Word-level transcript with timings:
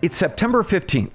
It's 0.00 0.16
September 0.16 0.62
15th. 0.62 1.10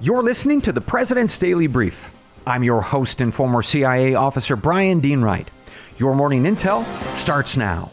You're 0.00 0.22
listening 0.22 0.62
to 0.62 0.72
the 0.72 0.80
President's 0.80 1.36
Daily 1.36 1.66
Brief. 1.66 2.08
I'm 2.46 2.64
your 2.64 2.80
host 2.80 3.20
and 3.20 3.34
former 3.34 3.62
CIA 3.62 4.14
officer 4.14 4.56
Brian 4.56 5.00
Dean 5.00 5.20
Wright. 5.20 5.50
Your 5.98 6.14
morning 6.14 6.44
intel 6.44 6.86
starts 7.12 7.58
now. 7.58 7.90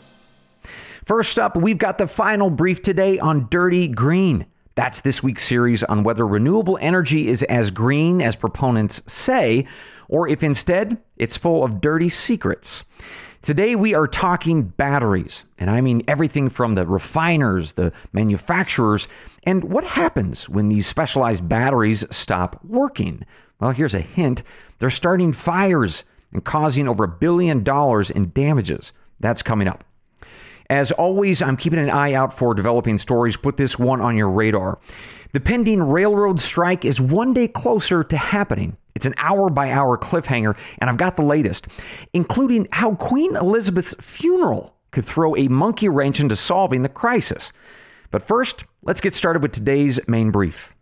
First 1.04 1.38
up, 1.38 1.58
we've 1.58 1.78
got 1.78 1.98
the 1.98 2.08
final 2.08 2.50
brief 2.50 2.82
today 2.82 3.20
on 3.20 3.50
Dirty 3.52 3.90
Green. 3.90 4.46
That's 4.76 5.02
this 5.02 5.22
week's 5.22 5.46
series 5.46 5.84
on 5.84 6.04
whether 6.04 6.26
renewable 6.26 6.78
energy 6.80 7.28
is 7.28 7.44
as 7.44 7.70
green 7.70 8.22
as 8.22 8.38
proponents 8.38 9.02
say, 9.08 9.68
or 10.08 10.26
if 10.30 10.42
instead 10.42 11.00
it's 11.18 11.36
full 11.36 11.66
of 11.66 11.82
dirty 11.82 12.08
secrets. 12.08 12.86
Today, 13.42 13.74
we 13.74 13.94
are 13.94 14.06
talking 14.06 14.64
batteries, 14.64 15.44
and 15.58 15.70
I 15.70 15.80
mean 15.80 16.04
everything 16.10 16.50
from 16.50 16.76
the 16.76 16.86
refiners, 16.86 17.74
the 17.74 17.94
manufacturers, 18.12 19.08
and 19.46 19.64
what 19.64 19.86
happens 19.86 20.50
when 20.50 20.68
these 20.68 20.86
specialized 20.86 21.48
batteries 21.48 22.06
stop 22.12 22.60
working. 22.66 23.26
Well, 23.60 23.72
here's 23.72 23.94
a 23.94 24.02
hint 24.02 24.44
they're 24.80 24.90
starting 24.90 25.32
fires 25.32 26.04
and 26.34 26.44
causing 26.44 26.88
over 26.88 27.06
a 27.06 27.08
billion 27.08 27.64
dollars 27.64 28.12
in 28.12 28.32
damages. 28.32 28.92
That's 29.22 29.42
coming 29.42 29.70
up. 29.70 29.86
As 30.70 30.92
always, 30.92 31.42
I'm 31.42 31.58
keeping 31.58 31.80
an 31.80 31.90
eye 31.90 32.14
out 32.14 32.38
for 32.38 32.54
developing 32.54 32.98
stories. 32.98 33.38
Put 33.38 33.56
this 33.56 33.80
one 33.80 34.02
on 34.02 34.18
your 34.18 34.30
radar. 34.30 34.80
The 35.32 35.40
pending 35.40 35.82
railroad 35.82 36.42
strike 36.42 36.84
is 36.84 37.00
one 37.00 37.34
day 37.34 37.48
closer 37.48 38.04
to 38.04 38.18
happening. 38.18 38.76
It's 39.00 39.06
an 39.06 39.14
hour 39.16 39.50
by 39.50 39.72
hour 39.72 39.98
cliffhanger, 39.98 40.58
and 40.78 40.90
I've 40.90 40.98
got 40.98 41.16
the 41.16 41.22
latest, 41.22 41.68
including 42.12 42.68
how 42.74 42.96
Queen 42.96 43.38
Elizabeth's 43.38 43.96
funeral 44.02 44.76
could 44.92 45.06
throw 45.06 45.38
a 45.38 45.48
monkey 45.48 45.88
wrench 45.88 46.20
into 46.20 46.36
solving 46.36 46.82
the 46.82 46.90
crisis. 46.90 47.54
But 48.12 48.28
first, 48.28 48.66
let's 48.84 49.00
get 49.00 49.14
started 49.14 49.42
with 49.42 49.54
today's 49.54 50.02
main 50.06 50.32
brief. 50.32 50.74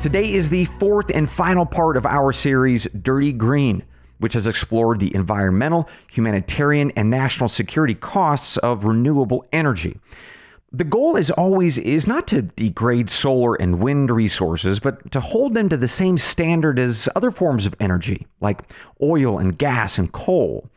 Today 0.00 0.32
is 0.32 0.50
the 0.50 0.66
fourth 0.78 1.10
and 1.12 1.28
final 1.28 1.66
part 1.66 1.96
of 1.96 2.06
our 2.06 2.32
series, 2.32 2.86
Dirty 3.02 3.32
Green, 3.32 3.82
which 4.18 4.34
has 4.34 4.46
explored 4.46 5.00
the 5.00 5.12
environmental, 5.12 5.88
humanitarian, 6.12 6.92
and 6.92 7.10
national 7.10 7.48
security 7.48 7.96
costs 7.96 8.58
of 8.58 8.84
renewable 8.84 9.44
energy. 9.50 9.98
The 10.76 10.82
goal 10.82 11.14
is 11.14 11.30
always 11.30 11.78
is 11.78 12.04
not 12.04 12.26
to 12.28 12.42
degrade 12.42 13.08
solar 13.08 13.54
and 13.54 13.78
wind 13.78 14.10
resources, 14.10 14.80
but 14.80 15.12
to 15.12 15.20
hold 15.20 15.54
them 15.54 15.68
to 15.68 15.76
the 15.76 15.86
same 15.86 16.18
standard 16.18 16.80
as 16.80 17.08
other 17.14 17.30
forms 17.30 17.64
of 17.64 17.76
energy, 17.78 18.26
like 18.40 18.62
oil 19.00 19.38
and 19.38 19.56
gas 19.56 19.98
and 19.98 20.10
coal. 20.10 20.68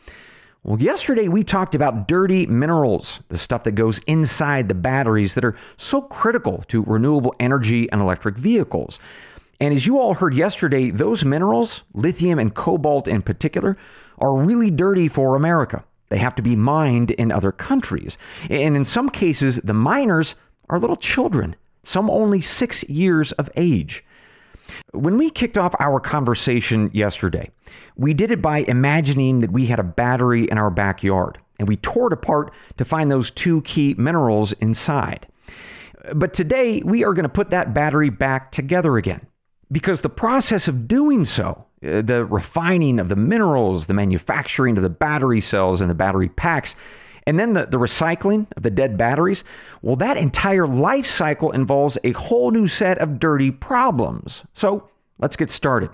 Well, 0.64 0.80
yesterday 0.80 1.28
we 1.28 1.44
talked 1.44 1.74
about 1.74 2.08
dirty 2.08 2.46
minerals, 2.46 3.22
the 3.30 3.40
stuff 3.40 3.64
that 3.64 3.72
goes 3.72 3.98
inside 4.06 4.70
the 4.70 4.76
batteries 4.76 5.34
that 5.34 5.44
are 5.44 5.58
so 5.78 6.04
critical 6.04 6.64
to 6.68 6.84
renewable 6.84 7.34
energy 7.40 7.92
and 7.92 8.00
electric 8.00 8.38
vehicles. 8.38 9.00
And 9.60 9.74
as 9.74 9.88
you 9.88 9.98
all 9.98 10.14
heard 10.14 10.36
yesterday, 10.36 10.92
those 10.92 11.26
minerals, 11.26 11.82
lithium 11.96 12.38
and 12.38 12.54
cobalt 12.54 13.08
in 13.08 13.24
particular, 13.24 13.76
are 14.20 14.38
really 14.38 14.70
dirty 14.70 15.08
for 15.08 15.36
America. 15.36 15.84
They 16.10 16.18
have 16.20 16.36
to 16.36 16.42
be 16.42 16.56
mined 16.56 17.12
in 17.12 17.32
other 17.32 17.52
countries. 17.52 18.18
And 18.50 18.76
in 18.76 18.86
some 18.86 19.10
cases, 19.10 19.60
the 19.64 19.74
miners 19.74 20.36
are 20.70 20.80
little 20.80 20.96
children, 20.96 21.56
some 21.84 22.10
only 22.10 22.42
six 22.42 22.84
years 22.84 23.32
of 23.34 23.50
age. 23.56 24.04
When 24.92 25.18
we 25.18 25.30
kicked 25.30 25.58
off 25.58 25.76
our 25.80 26.00
conversation 26.00 26.90
yesterday, 26.94 27.52
we 27.96 28.14
did 28.14 28.32
it 28.32 28.42
by 28.42 28.60
imagining 28.60 29.42
that 29.42 29.52
we 29.52 29.68
had 29.68 29.80
a 29.80 29.84
battery 29.84 30.50
in 30.50 30.58
our 30.58 30.70
backyard 30.70 31.40
and 31.60 31.68
we 31.68 31.78
tore 31.78 32.08
it 32.08 32.14
apart 32.14 32.54
to 32.78 32.86
find 32.86 33.12
those 33.12 33.32
two 33.32 33.62
key 33.62 33.96
minerals 33.98 34.54
inside. 34.54 35.28
But 36.14 36.34
today, 36.34 36.82
we 36.84 37.04
are 37.04 37.14
going 37.14 37.24
to 37.24 37.30
put 37.30 37.50
that 37.50 37.74
battery 37.74 38.10
back 38.10 38.52
together 38.52 38.98
again 38.98 39.28
because 39.72 40.02
the 40.02 40.10
process 40.10 40.68
of 40.68 40.88
doing 40.88 41.26
so 41.26 41.67
Uh, 41.86 42.02
the 42.02 42.26
refining 42.26 43.00
of 43.00 43.10
the 43.10 43.16
minerals, 43.16 43.86
the 43.86 43.94
manufacturing 43.94 44.78
of 44.78 44.84
the 44.84 44.90
battery 44.90 45.42
cells 45.42 45.80
and 45.80 45.90
the 45.90 45.96
battery 45.96 46.30
packs, 46.30 46.76
and 47.28 47.38
then 47.38 47.54
the, 47.54 47.66
the 47.66 47.78
recycling 47.78 48.48
of 48.56 48.64
the 48.64 48.72
dead 48.72 48.98
batteries, 48.98 49.44
well, 49.82 49.98
that 49.98 50.18
entire 50.18 50.66
life 50.66 51.06
cycle 51.06 51.52
involves 51.52 51.98
a 52.04 52.14
whole 52.14 52.52
new 52.52 52.68
set 52.68 52.98
of 53.00 53.20
dirty 53.20 53.52
problems. 53.52 54.44
So 54.54 54.90
let's 55.20 55.36
get 55.36 55.52
started. 55.52 55.90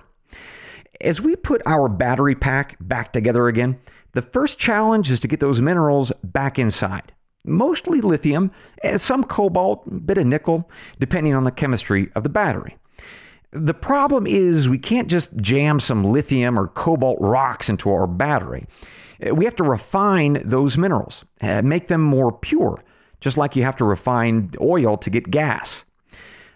As 1.00 1.20
we 1.20 1.34
put 1.34 1.60
our 1.66 1.88
battery 1.88 2.36
pack 2.36 2.76
back 2.80 3.12
together 3.12 3.48
again, 3.48 3.80
the 4.12 4.22
first 4.22 4.58
challenge 4.58 5.10
is 5.10 5.18
to 5.20 5.28
get 5.28 5.40
those 5.40 5.60
minerals 5.60 6.12
back 6.22 6.58
inside. 6.58 7.12
Mostly 7.44 8.00
lithium, 8.00 8.52
eh, 8.82 8.96
some 8.96 9.24
cobalt, 9.24 9.82
a 9.86 9.94
bit 9.94 10.18
of 10.18 10.26
nickel, 10.26 10.70
depending 10.98 11.34
on 11.34 11.44
the 11.44 11.50
chemistry 11.50 12.10
of 12.14 12.22
the 12.22 12.28
battery. 12.28 12.78
The 13.54 13.72
problem 13.72 14.26
is 14.26 14.68
we 14.68 14.78
can't 14.78 15.08
just 15.08 15.36
jam 15.36 15.78
some 15.78 16.02
lithium 16.04 16.58
or 16.58 16.66
cobalt 16.66 17.18
rocks 17.20 17.68
into 17.68 17.88
our 17.88 18.08
battery. 18.08 18.66
We 19.32 19.44
have 19.44 19.54
to 19.56 19.64
refine 19.64 20.42
those 20.44 20.76
minerals, 20.76 21.24
uh, 21.40 21.62
make 21.62 21.86
them 21.86 22.00
more 22.00 22.32
pure, 22.32 22.82
just 23.20 23.36
like 23.36 23.54
you 23.54 23.62
have 23.62 23.76
to 23.76 23.84
refine 23.84 24.50
oil 24.60 24.96
to 24.96 25.08
get 25.08 25.30
gas. 25.30 25.84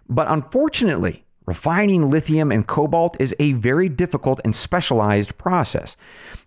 But 0.08 0.28
unfortunately, 0.28 1.24
refining 1.46 2.10
lithium 2.10 2.50
and 2.50 2.66
cobalt 2.66 3.16
is 3.20 3.32
a 3.38 3.52
very 3.52 3.88
difficult 3.88 4.40
and 4.44 4.54
specialized 4.54 5.38
process. 5.38 5.96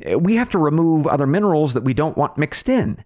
Uh, 0.06 0.20
we 0.20 0.36
have 0.36 0.50
to 0.50 0.58
remove 0.60 1.08
other 1.08 1.26
minerals 1.26 1.74
that 1.74 1.86
we 1.86 1.94
don't 1.94 2.18
want 2.18 2.38
mixed 2.38 2.68
in. 2.68 3.06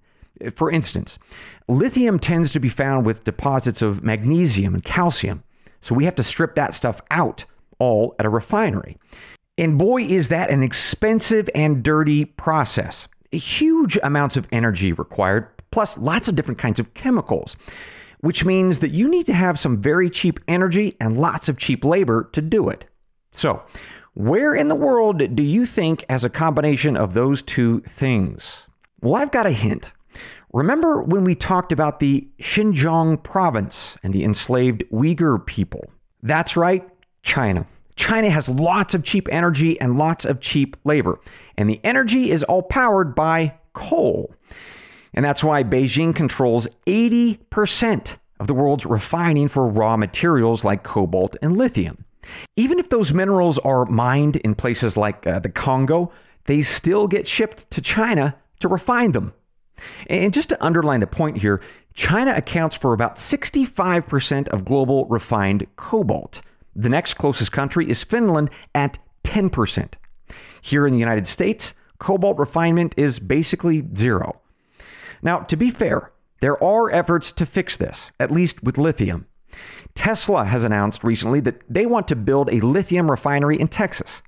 For 0.55 0.71
instance, 0.71 1.19
lithium 1.67 2.19
tends 2.19 2.51
to 2.51 2.59
be 2.59 2.69
found 2.69 3.05
with 3.05 3.23
deposits 3.23 3.83
of 3.83 4.03
magnesium 4.03 4.73
and 4.73 4.83
calcium. 4.83 5.43
So 5.85 5.93
we 5.93 6.05
have 6.05 6.15
to 6.15 6.23
strip 6.23 6.55
that 6.55 6.73
stuff 6.73 6.99
out 7.11 7.45
all 7.77 8.15
at 8.17 8.25
a 8.25 8.29
refinery. 8.29 8.97
And 9.55 9.77
boy, 9.77 10.01
is 10.01 10.29
that 10.29 10.49
an 10.49 10.63
expensive 10.63 11.47
and 11.53 11.83
dirty 11.83 12.25
process. 12.25 13.07
Huge 13.31 13.95
amounts 14.01 14.35
of 14.35 14.47
energy 14.51 14.93
required, 14.93 15.47
plus 15.69 15.95
lots 15.99 16.27
of 16.27 16.35
different 16.35 16.57
kinds 16.57 16.79
of 16.79 16.95
chemicals, 16.95 17.55
which 18.21 18.43
means 18.43 18.79
that 18.79 18.93
you 18.93 19.07
need 19.07 19.27
to 19.27 19.33
have 19.33 19.59
some 19.59 19.79
very 19.79 20.09
cheap 20.09 20.39
energy 20.47 20.95
and 20.99 21.21
lots 21.21 21.47
of 21.49 21.59
cheap 21.59 21.85
labor 21.85 22.29
to 22.33 22.41
do 22.41 22.67
it. 22.67 22.85
So, 23.31 23.61
where 24.15 24.55
in 24.55 24.69
the 24.69 24.75
world 24.75 25.35
do 25.35 25.43
you 25.43 25.67
think 25.67 26.03
has 26.09 26.23
a 26.23 26.31
combination 26.31 26.97
of 26.97 27.13
those 27.13 27.43
two 27.43 27.81
things? 27.81 28.65
Well, 29.01 29.13
I've 29.21 29.31
got 29.31 29.45
a 29.45 29.51
hint. 29.51 29.93
Remember 30.55 31.01
when 31.01 31.25
we 31.25 31.35
talked 31.35 31.73
about 31.73 31.99
the 31.99 32.29
Xinjiang 32.39 33.21
province 33.23 33.97
and 34.01 34.13
the 34.13 34.23
enslaved 34.23 34.85
Uyghur 34.89 35.45
people? 35.45 35.91
That's 36.23 36.55
right, 36.55 36.87
China. 37.23 37.67
China 37.97 38.29
has 38.29 38.47
lots 38.47 38.93
of 38.95 39.03
cheap 39.03 39.27
energy 39.29 39.77
and 39.81 39.97
lots 39.97 40.23
of 40.23 40.39
cheap 40.39 40.77
labor, 40.85 41.19
and 41.57 41.69
the 41.69 41.81
energy 41.83 42.31
is 42.31 42.41
all 42.43 42.61
powered 42.61 43.13
by 43.13 43.55
coal. 43.73 44.33
And 45.13 45.25
that's 45.25 45.43
why 45.43 45.61
Beijing 45.61 46.15
controls 46.15 46.69
80% 46.87 48.15
of 48.39 48.47
the 48.47 48.53
world's 48.53 48.85
refining 48.85 49.49
for 49.49 49.67
raw 49.67 49.97
materials 49.97 50.63
like 50.63 50.83
cobalt 50.83 51.35
and 51.41 51.57
lithium. 51.57 52.05
Even 52.55 52.79
if 52.79 52.87
those 52.87 53.13
minerals 53.13 53.59
are 53.59 53.85
mined 53.87 54.37
in 54.37 54.55
places 54.55 54.95
like 54.95 55.27
uh, 55.27 55.39
the 55.39 55.49
Congo, 55.49 56.13
they 56.45 56.61
still 56.61 57.09
get 57.09 57.27
shipped 57.27 57.69
to 57.71 57.81
China 57.81 58.37
to 58.61 58.69
refine 58.69 59.11
them. 59.11 59.33
And 60.07 60.33
just 60.33 60.49
to 60.49 60.63
underline 60.63 60.99
the 60.99 61.07
point 61.07 61.37
here, 61.37 61.61
China 61.93 62.33
accounts 62.35 62.75
for 62.75 62.93
about 62.93 63.15
65% 63.15 64.47
of 64.49 64.65
global 64.65 65.05
refined 65.05 65.67
cobalt. 65.75 66.41
The 66.75 66.89
next 66.89 67.13
closest 67.13 67.51
country 67.51 67.89
is 67.89 68.03
Finland 68.03 68.49
at 68.73 68.97
10%. 69.23 69.93
Here 70.61 70.85
in 70.85 70.93
the 70.93 70.99
United 70.99 71.27
States, 71.27 71.73
cobalt 71.99 72.37
refinement 72.37 72.93
is 72.97 73.19
basically 73.19 73.85
zero. 73.95 74.41
Now, 75.21 75.39
to 75.39 75.55
be 75.55 75.71
fair, 75.71 76.11
there 76.41 76.61
are 76.61 76.91
efforts 76.91 77.31
to 77.33 77.45
fix 77.45 77.77
this, 77.77 78.11
at 78.19 78.31
least 78.31 78.63
with 78.63 78.77
lithium. 78.77 79.27
Tesla 79.93 80.45
has 80.45 80.65
announced 80.65 81.03
recently 81.03 81.39
that 81.39 81.61
they 81.69 81.85
want 81.85 82.07
to 82.09 82.15
build 82.15 82.49
a 82.51 82.59
lithium 82.59 83.09
refinery 83.09 83.59
in 83.59 83.69
Texas. 83.69 84.21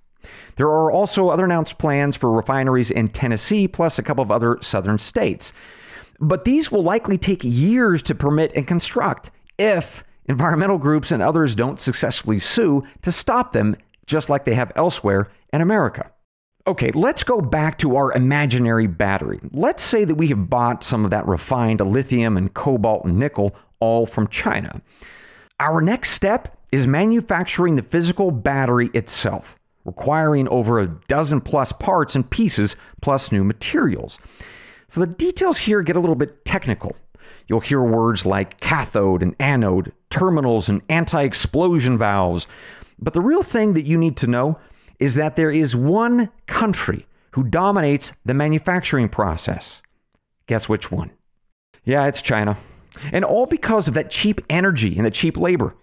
There 0.56 0.68
are 0.68 0.92
also 0.92 1.30
other 1.30 1.46
announced 1.46 1.78
plans 1.78 2.16
for 2.16 2.32
refineries 2.32 2.92
in 2.92 3.10
Tennessee, 3.10 3.68
plus 3.68 4.00
a 4.00 4.04
couple 4.04 4.24
of 4.24 4.32
other 4.32 4.58
southern 4.62 5.00
states. 5.00 5.54
But 6.20 6.46
these 6.46 6.72
will 6.72 6.84
likely 6.84 7.18
take 7.18 7.44
years 7.44 8.02
to 8.04 8.16
permit 8.16 8.52
and 8.56 8.68
construct 8.68 9.30
if 9.58 10.04
environmental 10.26 10.78
groups 10.78 11.12
and 11.12 11.22
others 11.22 11.56
don't 11.56 11.80
successfully 11.80 12.40
sue 12.40 12.86
to 13.04 13.12
stop 13.12 13.54
them, 13.54 13.76
just 14.06 14.30
like 14.30 14.46
they 14.46 14.56
have 14.56 14.72
elsewhere 14.76 15.30
in 15.54 15.62
America. 15.62 16.12
Okay, 16.66 16.92
let's 16.92 17.24
go 17.24 17.40
back 17.40 17.78
to 17.78 17.96
our 17.96 18.12
imaginary 18.12 18.88
battery. 18.88 19.40
Let's 19.52 19.84
say 19.84 20.04
that 20.04 20.16
we 20.16 20.28
have 20.28 20.50
bought 20.50 20.84
some 20.84 21.06
of 21.06 21.12
that 21.12 21.26
refined 21.28 21.80
lithium 21.80 22.36
and 22.36 22.54
cobalt 22.54 23.06
and 23.06 23.18
nickel 23.18 23.56
all 23.80 24.06
from 24.06 24.28
China. 24.28 24.82
Our 25.60 25.82
next 25.82 26.12
step 26.12 26.58
is 26.72 26.86
manufacturing 26.86 27.78
the 27.78 27.84
physical 27.84 28.32
battery 28.32 28.90
itself 28.94 29.56
requiring 29.88 30.48
over 30.50 30.80
a 30.80 30.88
dozen 31.08 31.42
plus 31.42 31.72
parts 31.72 32.16
and 32.16 32.30
pieces 32.30 32.76
plus 33.02 33.32
new 33.32 33.44
materials. 33.44 34.20
So 34.88 35.00
the 35.00 35.08
details 35.08 35.60
here 35.60 35.82
get 35.82 35.96
a 35.96 36.00
little 36.00 36.16
bit 36.16 36.46
technical. 36.46 36.96
You'll 37.48 37.62
hear 37.62 37.82
words 37.82 38.26
like 38.26 38.60
cathode 38.60 39.24
and 39.24 39.36
anode, 39.40 39.94
terminals 40.10 40.70
and 40.70 40.82
anti 40.90 41.24
explosion 41.24 41.98
valves. 41.98 42.46
But 43.00 43.14
the 43.14 43.22
real 43.22 43.44
thing 43.44 43.74
that 43.74 43.86
you 43.86 43.98
need 43.98 44.18
to 44.18 44.28
know 44.28 44.60
is 45.00 45.16
that 45.16 45.36
there 45.36 45.52
is 45.52 45.76
one 45.76 46.30
country 46.46 47.08
who 47.32 47.44
dominates 47.44 48.12
the 48.26 48.34
manufacturing 48.34 49.08
process. 49.08 49.82
Guess 50.48 50.68
which 50.68 50.92
one? 50.92 51.12
Yeah, 51.86 52.08
it's 52.08 52.22
China. 52.22 52.58
And 53.12 53.24
all 53.24 53.46
because 53.46 53.88
of 53.88 53.94
that 53.94 54.12
cheap 54.12 54.42
energy 54.50 54.98
and 54.98 55.06
the 55.06 55.12
cheap 55.12 55.38
labor. 55.38 55.76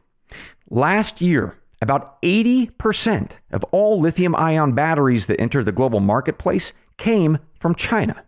Last 0.68 1.20
year, 1.20 1.56
about 1.84 2.20
80% 2.22 3.38
of 3.52 3.62
all 3.64 4.00
lithium 4.00 4.34
ion 4.34 4.72
batteries 4.72 5.26
that 5.26 5.40
enter 5.40 5.62
the 5.62 5.70
global 5.70 6.00
marketplace 6.00 6.72
came 6.96 7.38
from 7.60 7.74
China. 7.74 8.24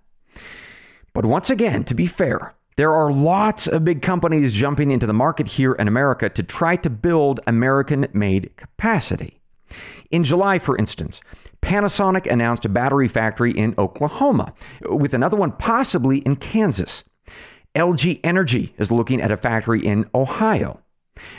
But 1.14 1.24
once 1.24 1.48
again, 1.48 1.82
to 1.84 1.94
be 1.94 2.06
fair, 2.06 2.54
there 2.76 2.92
are 2.92 3.10
lots 3.10 3.66
of 3.66 3.86
big 3.86 4.02
companies 4.02 4.52
jumping 4.52 4.90
into 4.90 5.06
the 5.06 5.14
market 5.14 5.48
here 5.48 5.72
in 5.72 5.88
America 5.88 6.28
to 6.28 6.42
try 6.42 6.76
to 6.76 6.90
build 6.90 7.40
American 7.46 8.06
made 8.12 8.54
capacity. 8.58 9.40
In 10.10 10.22
July, 10.22 10.58
for 10.58 10.76
instance, 10.76 11.22
Panasonic 11.62 12.30
announced 12.30 12.66
a 12.66 12.68
battery 12.68 13.08
factory 13.08 13.52
in 13.52 13.74
Oklahoma, 13.78 14.52
with 14.82 15.14
another 15.14 15.36
one 15.36 15.52
possibly 15.52 16.18
in 16.18 16.36
Kansas. 16.36 17.04
LG 17.74 18.20
Energy 18.22 18.74
is 18.76 18.90
looking 18.92 19.22
at 19.22 19.32
a 19.32 19.36
factory 19.38 19.84
in 19.84 20.08
Ohio. 20.14 20.80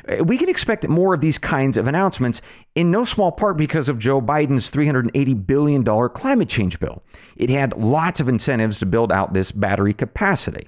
Uh, 0.08 0.24
we 0.24 0.38
can 0.38 0.50
expect 0.50 0.88
more 0.88 1.14
of 1.14 1.22
these 1.22 1.38
kinds 1.38 1.78
of 1.78 1.88
announcements, 1.88 2.42
in 2.76 2.92
no 2.92 3.06
small 3.06 3.32
part 3.32 3.58
because 3.58 3.90
of 3.90 4.00
Joe 4.00 4.22
Biden's 4.22 4.72
$380 4.72 5.46
billion 5.48 5.84
climate 6.10 6.50
change 6.50 6.80
bill. 6.80 7.04
It 7.36 7.50
had 7.50 7.78
lots 7.78 8.20
of 8.20 8.28
incentives 8.28 8.80
to 8.80 8.86
build 8.86 9.12
out 9.12 9.34
this 9.34 9.52
battery 9.52 9.94
capacity. 9.94 10.68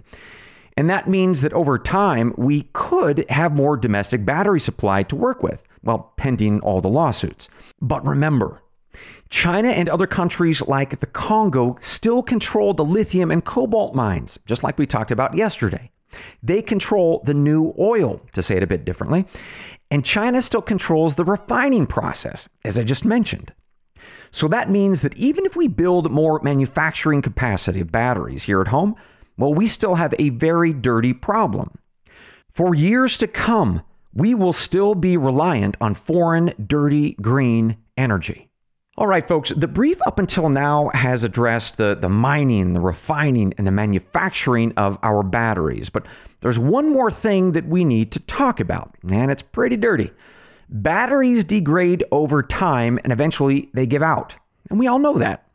And 0.78 0.90
that 0.90 1.10
means 1.10 1.42
that 1.42 1.54
over 1.54 1.78
time, 1.78 2.34
we 2.38 2.70
could 2.72 3.30
have 3.30 3.54
more 3.54 3.76
domestic 3.76 4.26
battery 4.26 4.62
supply 4.62 5.04
to 5.04 5.16
work 5.16 5.44
with, 5.44 5.64
well, 5.84 6.14
pending 6.16 6.62
all 6.62 6.80
the 6.80 6.88
lawsuits. 6.88 7.50
But 7.82 8.06
remember, 8.06 8.62
China 9.30 9.70
and 9.70 9.90
other 9.90 10.08
countries 10.08 10.62
like 10.62 11.00
the 11.00 11.06
Congo 11.06 11.78
still 11.82 12.24
control 12.24 12.74
the 12.74 12.86
lithium 12.86 13.30
and 13.30 13.44
cobalt 13.44 13.94
mines, 13.94 14.40
just 14.46 14.64
like 14.64 14.78
we 14.78 14.88
talked 14.88 15.12
about 15.12 15.36
yesterday. 15.36 15.92
They 16.42 16.62
control 16.62 17.22
the 17.26 17.34
new 17.34 17.74
oil, 17.78 18.22
to 18.34 18.42
say 18.42 18.58
it 18.58 18.64
a 18.64 18.68
bit 18.68 18.86
differently, 18.86 19.26
and 19.92 20.06
China 20.06 20.42
still 20.42 20.62
controls 20.62 21.16
the 21.16 21.26
refining 21.26 21.88
process, 21.88 22.48
as 22.64 22.78
I 22.78 22.84
just 22.84 23.06
mentioned. 23.06 23.54
So 24.32 24.48
that 24.48 24.70
means 24.70 25.02
that 25.02 25.18
even 25.18 25.46
if 25.46 25.56
we 25.56 25.68
build 25.68 26.12
more 26.12 26.40
manufacturing 26.44 27.22
capacity 27.22 27.82
of 27.82 27.92
batteries 27.92 28.44
here 28.44 28.62
at 28.62 28.68
home, 28.68 28.96
well, 29.38 29.54
we 29.54 29.68
still 29.68 29.96
have 29.96 30.14
a 30.20 30.30
very 30.30 30.74
dirty 30.74 31.14
problem. 31.14 31.78
For 32.52 32.76
years 32.76 33.18
to 33.18 33.28
come, 33.28 33.84
we 34.14 34.36
will 34.36 34.54
still 34.54 34.96
be 34.96 35.18
reliant 35.18 35.78
on 35.80 35.94
foreign, 35.94 36.54
dirty, 36.64 37.14
green 37.22 37.78
energy. 37.98 38.49
All 39.00 39.07
right, 39.07 39.25
folks, 39.25 39.54
the 39.56 39.66
brief 39.66 39.98
up 40.06 40.19
until 40.19 40.50
now 40.50 40.90
has 40.94 41.24
addressed 41.24 41.78
the, 41.78 41.96
the 41.96 42.10
mining, 42.10 42.74
the 42.74 42.81
refining, 42.81 43.54
and 43.57 43.66
the 43.66 43.72
manufacturing 43.72 44.74
of 44.75 45.00
our 45.01 45.24
batteries. 45.24 45.90
But 45.90 46.06
there's 46.42 46.60
one 46.60 46.92
more 46.92 47.10
thing 47.10 47.54
that 47.54 47.66
we 47.66 47.86
need 47.86 48.12
to 48.12 48.19
talk 48.19 48.60
about, 48.60 48.94
and 49.10 49.31
it's 49.31 49.42
pretty 49.42 49.78
dirty. 49.78 50.12
Batteries 50.68 51.46
degrade 51.46 52.04
over 52.12 52.44
time 52.44 53.00
and 53.06 53.13
eventually 53.13 53.69
they 53.74 53.86
give 53.86 54.04
out. 54.04 54.36
And 54.69 54.78
we 54.78 54.88
all 54.88 55.00
know 55.00 55.18
that. 55.18 55.50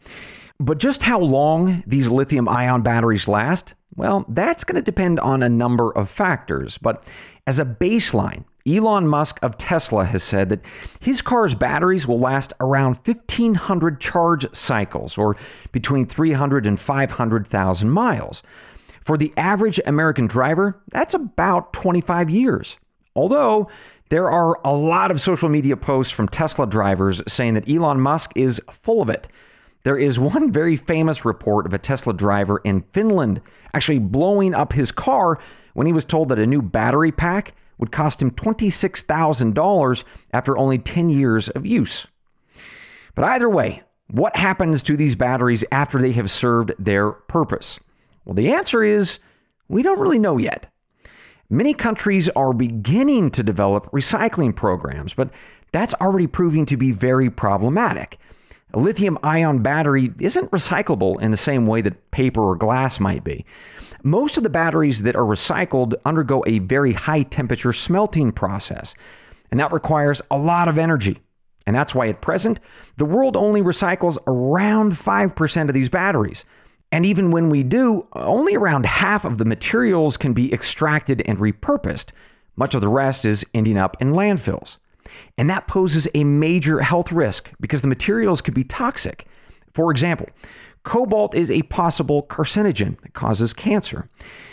But 0.58 0.78
just 0.78 1.02
how 1.02 1.20
long 1.20 1.84
these 1.86 2.08
lithium 2.08 2.48
ion 2.48 2.80
batteries 2.80 3.28
last, 3.28 3.74
well, 3.94 4.24
that's 4.26 4.64
going 4.64 4.76
to 4.76 4.82
depend 4.82 5.20
on 5.20 5.42
a 5.42 5.50
number 5.50 5.90
of 5.90 6.08
factors. 6.08 6.78
But 6.78 7.04
as 7.46 7.58
a 7.58 7.66
baseline, 7.66 8.44
Elon 8.66 9.06
Musk 9.06 9.38
of 9.42 9.58
Tesla 9.58 10.06
has 10.06 10.22
said 10.22 10.48
that 10.48 10.62
his 10.98 11.20
car's 11.20 11.54
batteries 11.54 12.08
will 12.08 12.18
last 12.18 12.54
around 12.60 12.96
1,500 13.04 14.00
charge 14.00 14.46
cycles, 14.54 15.18
or 15.18 15.36
between 15.70 16.06
300 16.06 16.66
and 16.66 16.80
500,000 16.80 17.90
miles. 17.90 18.42
For 19.04 19.18
the 19.18 19.34
average 19.36 19.78
American 19.84 20.26
driver, 20.26 20.80
that's 20.90 21.12
about 21.12 21.74
25 21.74 22.30
years. 22.30 22.78
Although 23.14 23.68
there 24.08 24.30
are 24.30 24.58
a 24.64 24.72
lot 24.72 25.10
of 25.10 25.20
social 25.20 25.50
media 25.50 25.76
posts 25.76 26.12
from 26.12 26.28
Tesla 26.28 26.66
drivers 26.66 27.20
saying 27.28 27.54
that 27.54 27.68
Elon 27.68 28.00
Musk 28.00 28.32
is 28.34 28.62
full 28.70 29.02
of 29.02 29.10
it. 29.10 29.28
There 29.82 29.98
is 29.98 30.18
one 30.18 30.50
very 30.50 30.76
famous 30.76 31.26
report 31.26 31.66
of 31.66 31.74
a 31.74 31.78
Tesla 31.78 32.14
driver 32.14 32.62
in 32.64 32.84
Finland 32.92 33.42
actually 33.74 33.98
blowing 33.98 34.54
up 34.54 34.72
his 34.72 34.90
car 34.90 35.38
when 35.74 35.86
he 35.86 35.92
was 35.92 36.06
told 36.06 36.30
that 36.30 36.38
a 36.38 36.46
new 36.46 36.62
battery 36.62 37.12
pack 37.12 37.54
would 37.78 37.92
cost 37.92 38.22
him 38.22 38.30
$26,000 38.30 40.04
after 40.32 40.56
only 40.56 40.78
10 40.78 41.08
years 41.08 41.48
of 41.50 41.66
use. 41.66 42.06
But 43.14 43.24
either 43.24 43.48
way, 43.48 43.82
what 44.08 44.36
happens 44.36 44.82
to 44.84 44.96
these 44.96 45.14
batteries 45.14 45.64
after 45.72 46.00
they 46.00 46.12
have 46.12 46.30
served 46.30 46.72
their 46.78 47.12
purpose? 47.12 47.80
Well, 48.24 48.34
the 48.34 48.52
answer 48.52 48.82
is 48.82 49.18
we 49.68 49.82
don't 49.82 50.00
really 50.00 50.18
know 50.18 50.38
yet. 50.38 50.70
Many 51.50 51.74
countries 51.74 52.28
are 52.30 52.52
beginning 52.52 53.30
to 53.32 53.42
develop 53.42 53.90
recycling 53.92 54.54
programs, 54.56 55.14
but 55.14 55.30
that's 55.72 55.94
already 55.94 56.26
proving 56.26 56.66
to 56.66 56.76
be 56.76 56.90
very 56.90 57.30
problematic. 57.30 58.18
A 58.72 58.80
lithium 58.80 59.18
ion 59.22 59.60
battery 59.60 60.12
isn't 60.18 60.50
recyclable 60.50 61.20
in 61.20 61.30
the 61.30 61.36
same 61.36 61.66
way 61.66 61.80
that 61.82 62.10
paper 62.10 62.42
or 62.42 62.56
glass 62.56 62.98
might 62.98 63.22
be. 63.22 63.44
Most 64.06 64.36
of 64.36 64.42
the 64.42 64.50
batteries 64.50 65.02
that 65.02 65.16
are 65.16 65.24
recycled 65.24 65.94
undergo 66.04 66.44
a 66.46 66.58
very 66.58 66.92
high 66.92 67.22
temperature 67.22 67.72
smelting 67.72 68.32
process, 68.32 68.94
and 69.50 69.58
that 69.58 69.72
requires 69.72 70.20
a 70.30 70.36
lot 70.36 70.68
of 70.68 70.78
energy. 70.78 71.20
And 71.66 71.74
that's 71.74 71.94
why 71.94 72.08
at 72.08 72.20
present, 72.20 72.60
the 72.98 73.06
world 73.06 73.34
only 73.34 73.62
recycles 73.62 74.18
around 74.26 74.92
5% 74.92 75.68
of 75.68 75.74
these 75.74 75.88
batteries. 75.88 76.44
And 76.92 77.06
even 77.06 77.30
when 77.30 77.48
we 77.48 77.62
do, 77.62 78.06
only 78.12 78.54
around 78.54 78.84
half 78.84 79.24
of 79.24 79.38
the 79.38 79.46
materials 79.46 80.18
can 80.18 80.34
be 80.34 80.52
extracted 80.52 81.22
and 81.24 81.38
repurposed. 81.38 82.10
Much 82.56 82.74
of 82.74 82.82
the 82.82 82.88
rest 82.88 83.24
is 83.24 83.46
ending 83.54 83.78
up 83.78 83.96
in 84.00 84.12
landfills. 84.12 84.76
And 85.38 85.48
that 85.48 85.66
poses 85.66 86.08
a 86.14 86.24
major 86.24 86.80
health 86.80 87.10
risk 87.10 87.50
because 87.58 87.80
the 87.80 87.88
materials 87.88 88.42
could 88.42 88.54
be 88.54 88.64
toxic. 88.64 89.26
For 89.72 89.90
example, 89.90 90.28
cobalt 90.84 91.34
is 91.34 91.50
a 91.50 91.62
possible 91.62 92.22
carcinogen 92.22 93.00
that 93.00 93.14
causes 93.14 93.52
cancer. 93.52 94.08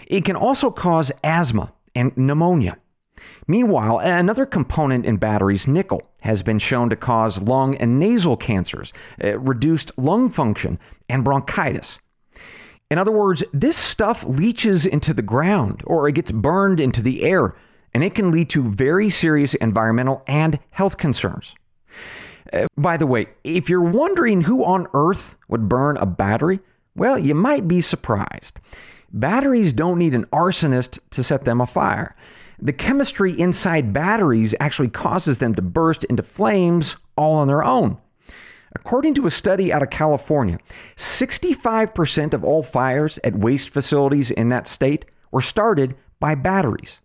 It 0.07 0.25
can 0.25 0.35
also 0.35 0.71
cause 0.71 1.11
asthma 1.23 1.73
and 1.93 2.15
pneumonia. 2.17 2.77
Meanwhile, 3.47 3.99
another 3.99 4.45
component 4.45 5.05
in 5.05 5.17
batteries, 5.17 5.67
nickel, 5.67 6.01
has 6.21 6.41
been 6.41 6.59
shown 6.59 6.89
to 6.89 6.95
cause 6.95 7.41
lung 7.41 7.75
and 7.75 7.99
nasal 7.99 8.37
cancers, 8.37 8.93
uh, 9.23 9.37
reduced 9.39 9.91
lung 9.97 10.29
function, 10.29 10.79
and 11.09 11.23
bronchitis. 11.23 11.99
In 12.89 12.97
other 12.97 13.11
words, 13.11 13.43
this 13.53 13.77
stuff 13.77 14.23
leaches 14.23 14.85
into 14.85 15.13
the 15.13 15.21
ground 15.21 15.81
or 15.85 16.07
it 16.07 16.13
gets 16.13 16.31
burned 16.31 16.79
into 16.79 17.01
the 17.01 17.23
air, 17.23 17.55
and 17.93 18.03
it 18.03 18.15
can 18.15 18.31
lead 18.31 18.49
to 18.49 18.63
very 18.63 19.09
serious 19.09 19.53
environmental 19.55 20.23
and 20.27 20.59
health 20.71 20.97
concerns. 20.97 21.55
Uh, 22.51 22.67
by 22.77 22.97
the 22.97 23.07
way, 23.07 23.27
if 23.43 23.69
you're 23.69 23.81
wondering 23.81 24.41
who 24.41 24.63
on 24.63 24.87
earth 24.93 25.35
would 25.47 25.69
burn 25.69 25.97
a 25.97 26.05
battery, 26.05 26.59
well, 26.95 27.17
you 27.17 27.33
might 27.33 27.67
be 27.67 27.81
surprised. 27.81 28.59
Batteries 29.13 29.73
don't 29.73 29.97
need 29.97 30.13
an 30.13 30.25
arsonist 30.27 30.99
to 31.11 31.23
set 31.23 31.45
them 31.45 31.61
afire. 31.61 32.15
The 32.59 32.73
chemistry 32.73 33.37
inside 33.39 33.93
batteries 33.93 34.53
actually 34.59 34.89
causes 34.89 35.39
them 35.39 35.55
to 35.55 35.61
burst 35.61 36.03
into 36.05 36.23
flames 36.23 36.97
all 37.15 37.35
on 37.35 37.47
their 37.47 37.63
own. 37.63 37.97
According 38.73 39.15
to 39.15 39.25
a 39.25 39.31
study 39.31 39.73
out 39.73 39.83
of 39.83 39.89
California, 39.89 40.59
65% 40.95 42.33
of 42.33 42.43
all 42.43 42.63
fires 42.63 43.19
at 43.23 43.35
waste 43.35 43.69
facilities 43.69 44.31
in 44.31 44.49
that 44.49 44.67
state 44.67 45.05
were 45.31 45.41
started 45.41 45.95
by 46.19 46.35
batteries 46.35 46.99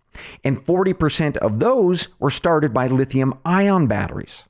and 0.44 0.64
40% 0.64 1.36
of 1.38 1.58
those 1.58 2.08
were 2.18 2.30
started 2.30 2.72
by 2.72 2.86
lithium 2.86 3.34
ion 3.44 3.86
batteries. 3.86 4.44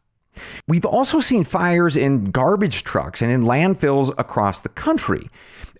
We've 0.69 0.85
also 0.85 1.21
seen 1.21 1.45
fires 1.45 1.97
in 1.97 2.27
garbage 2.27 2.85
trucks 2.85 3.23
and 3.23 3.31
in 3.31 3.43
landfills 3.43 4.13
across 4.19 4.61
the 4.61 4.69
country. 4.69 5.31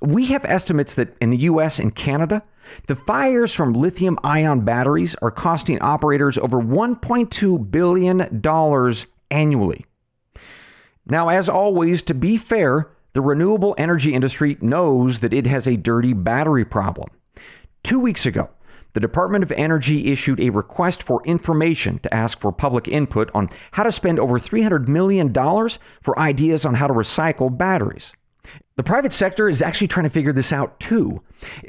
We 0.01 0.27
have 0.27 0.45
estimates 0.45 0.95
that 0.95 1.17
in 1.21 1.31
the 1.31 1.39
US 1.39 1.79
and 1.79 1.95
Canada, 1.95 2.43
the 2.87 2.97
fires 2.97 3.53
from 3.53 3.73
lithium 3.73 4.19
ion 4.25 4.61
batteries 4.61 5.15
are 5.23 5.31
costing 5.31 5.81
operators 5.81 6.39
over 6.39 6.59
$1.2 6.59 7.71
billion 7.71 8.43
annually. 9.31 9.87
Now, 11.09 11.29
as 11.29 11.49
always, 11.49 12.03
to 12.03 12.15
be 12.15 12.37
fair, 12.37 12.89
the 13.13 13.21
renewable 13.21 13.75
energy 13.79 14.13
industry 14.13 14.59
knows 14.61 15.21
that 15.21 15.33
it 15.33 15.47
has 15.47 15.67
a 15.67 15.77
dirty 15.77 16.13
battery 16.13 16.65
problem. 16.65 17.09
Two 17.83 18.01
weeks 18.01 18.27
ago, 18.27 18.51
the 18.97 19.01
Department 19.01 19.45
of 19.45 19.53
Energy 19.53 20.11
issued 20.11 20.41
a 20.41 20.49
request 20.49 21.03
for 21.03 21.23
information 21.27 21.99
to 21.99 22.15
ask 22.15 22.41
for 22.41 22.51
public 22.51 22.89
input 22.89 23.31
on 23.35 23.51
how 23.73 23.83
to 23.83 23.93
spend 23.93 24.19
over 24.19 24.39
$300 24.39 24.89
million 24.89 25.35
for 25.35 26.19
ideas 26.19 26.65
on 26.65 26.77
how 26.77 26.87
to 26.87 26.95
recycle 26.95 27.55
batteries. 27.55 28.13
The 28.77 28.83
private 28.83 29.13
sector 29.13 29.51
is 29.51 29.61
actually 29.61 29.89
trying 29.89 30.05
to 30.05 30.11
figure 30.11 30.33
this 30.33 30.51
out 30.51 30.81
too. 30.81 31.21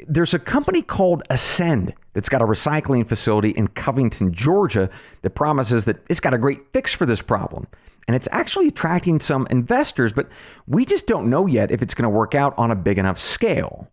There's 0.06 0.32
a 0.32 0.38
company 0.38 0.80
called 0.80 1.22
Ascend 1.28 1.92
that's 2.14 2.30
got 2.30 2.40
a 2.40 2.46
recycling 2.46 3.06
facility 3.06 3.50
in 3.50 3.68
Covington, 3.68 4.32
Georgia, 4.32 4.88
that 5.20 5.34
promises 5.34 5.84
that 5.84 5.98
it's 6.08 6.20
got 6.20 6.32
a 6.32 6.38
great 6.38 6.72
fix 6.72 6.94
for 6.94 7.04
this 7.04 7.20
problem. 7.20 7.66
And 8.06 8.16
it's 8.16 8.28
actually 8.32 8.68
attracting 8.68 9.20
some 9.20 9.46
investors, 9.50 10.14
but 10.14 10.30
we 10.66 10.86
just 10.86 11.06
don't 11.06 11.28
know 11.28 11.44
yet 11.44 11.70
if 11.70 11.82
it's 11.82 11.92
going 11.92 12.04
to 12.04 12.08
work 12.08 12.34
out 12.34 12.54
on 12.56 12.70
a 12.70 12.74
big 12.74 12.96
enough 12.96 13.18
scale. 13.18 13.90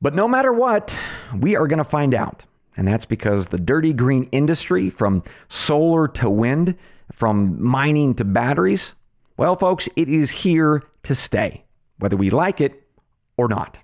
But 0.00 0.14
no 0.14 0.28
matter 0.28 0.52
what, 0.52 0.94
we 1.34 1.56
are 1.56 1.66
going 1.66 1.78
to 1.78 1.84
find 1.84 2.14
out. 2.14 2.44
And 2.76 2.86
that's 2.86 3.06
because 3.06 3.48
the 3.48 3.58
dirty 3.58 3.92
green 3.92 4.28
industry, 4.32 4.90
from 4.90 5.22
solar 5.48 6.06
to 6.08 6.28
wind, 6.28 6.76
from 7.10 7.62
mining 7.62 8.14
to 8.16 8.24
batteries, 8.24 8.92
well, 9.36 9.56
folks, 9.56 9.88
it 9.96 10.08
is 10.08 10.30
here 10.30 10.82
to 11.02 11.14
stay, 11.14 11.64
whether 11.98 12.16
we 12.16 12.30
like 12.30 12.60
it 12.60 12.82
or 13.36 13.48
not. 13.48 13.78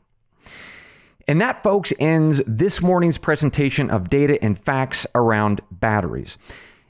And 1.29 1.41
that, 1.41 1.63
folks, 1.63 1.93
ends 1.99 2.43
this 2.47 2.83
morning's 2.83 3.19
presentation 3.19 3.91
of 3.91 4.11
data 4.11 4.43
and 4.43 4.59
facts 4.59 5.07
around 5.15 5.61
batteries. 5.71 6.37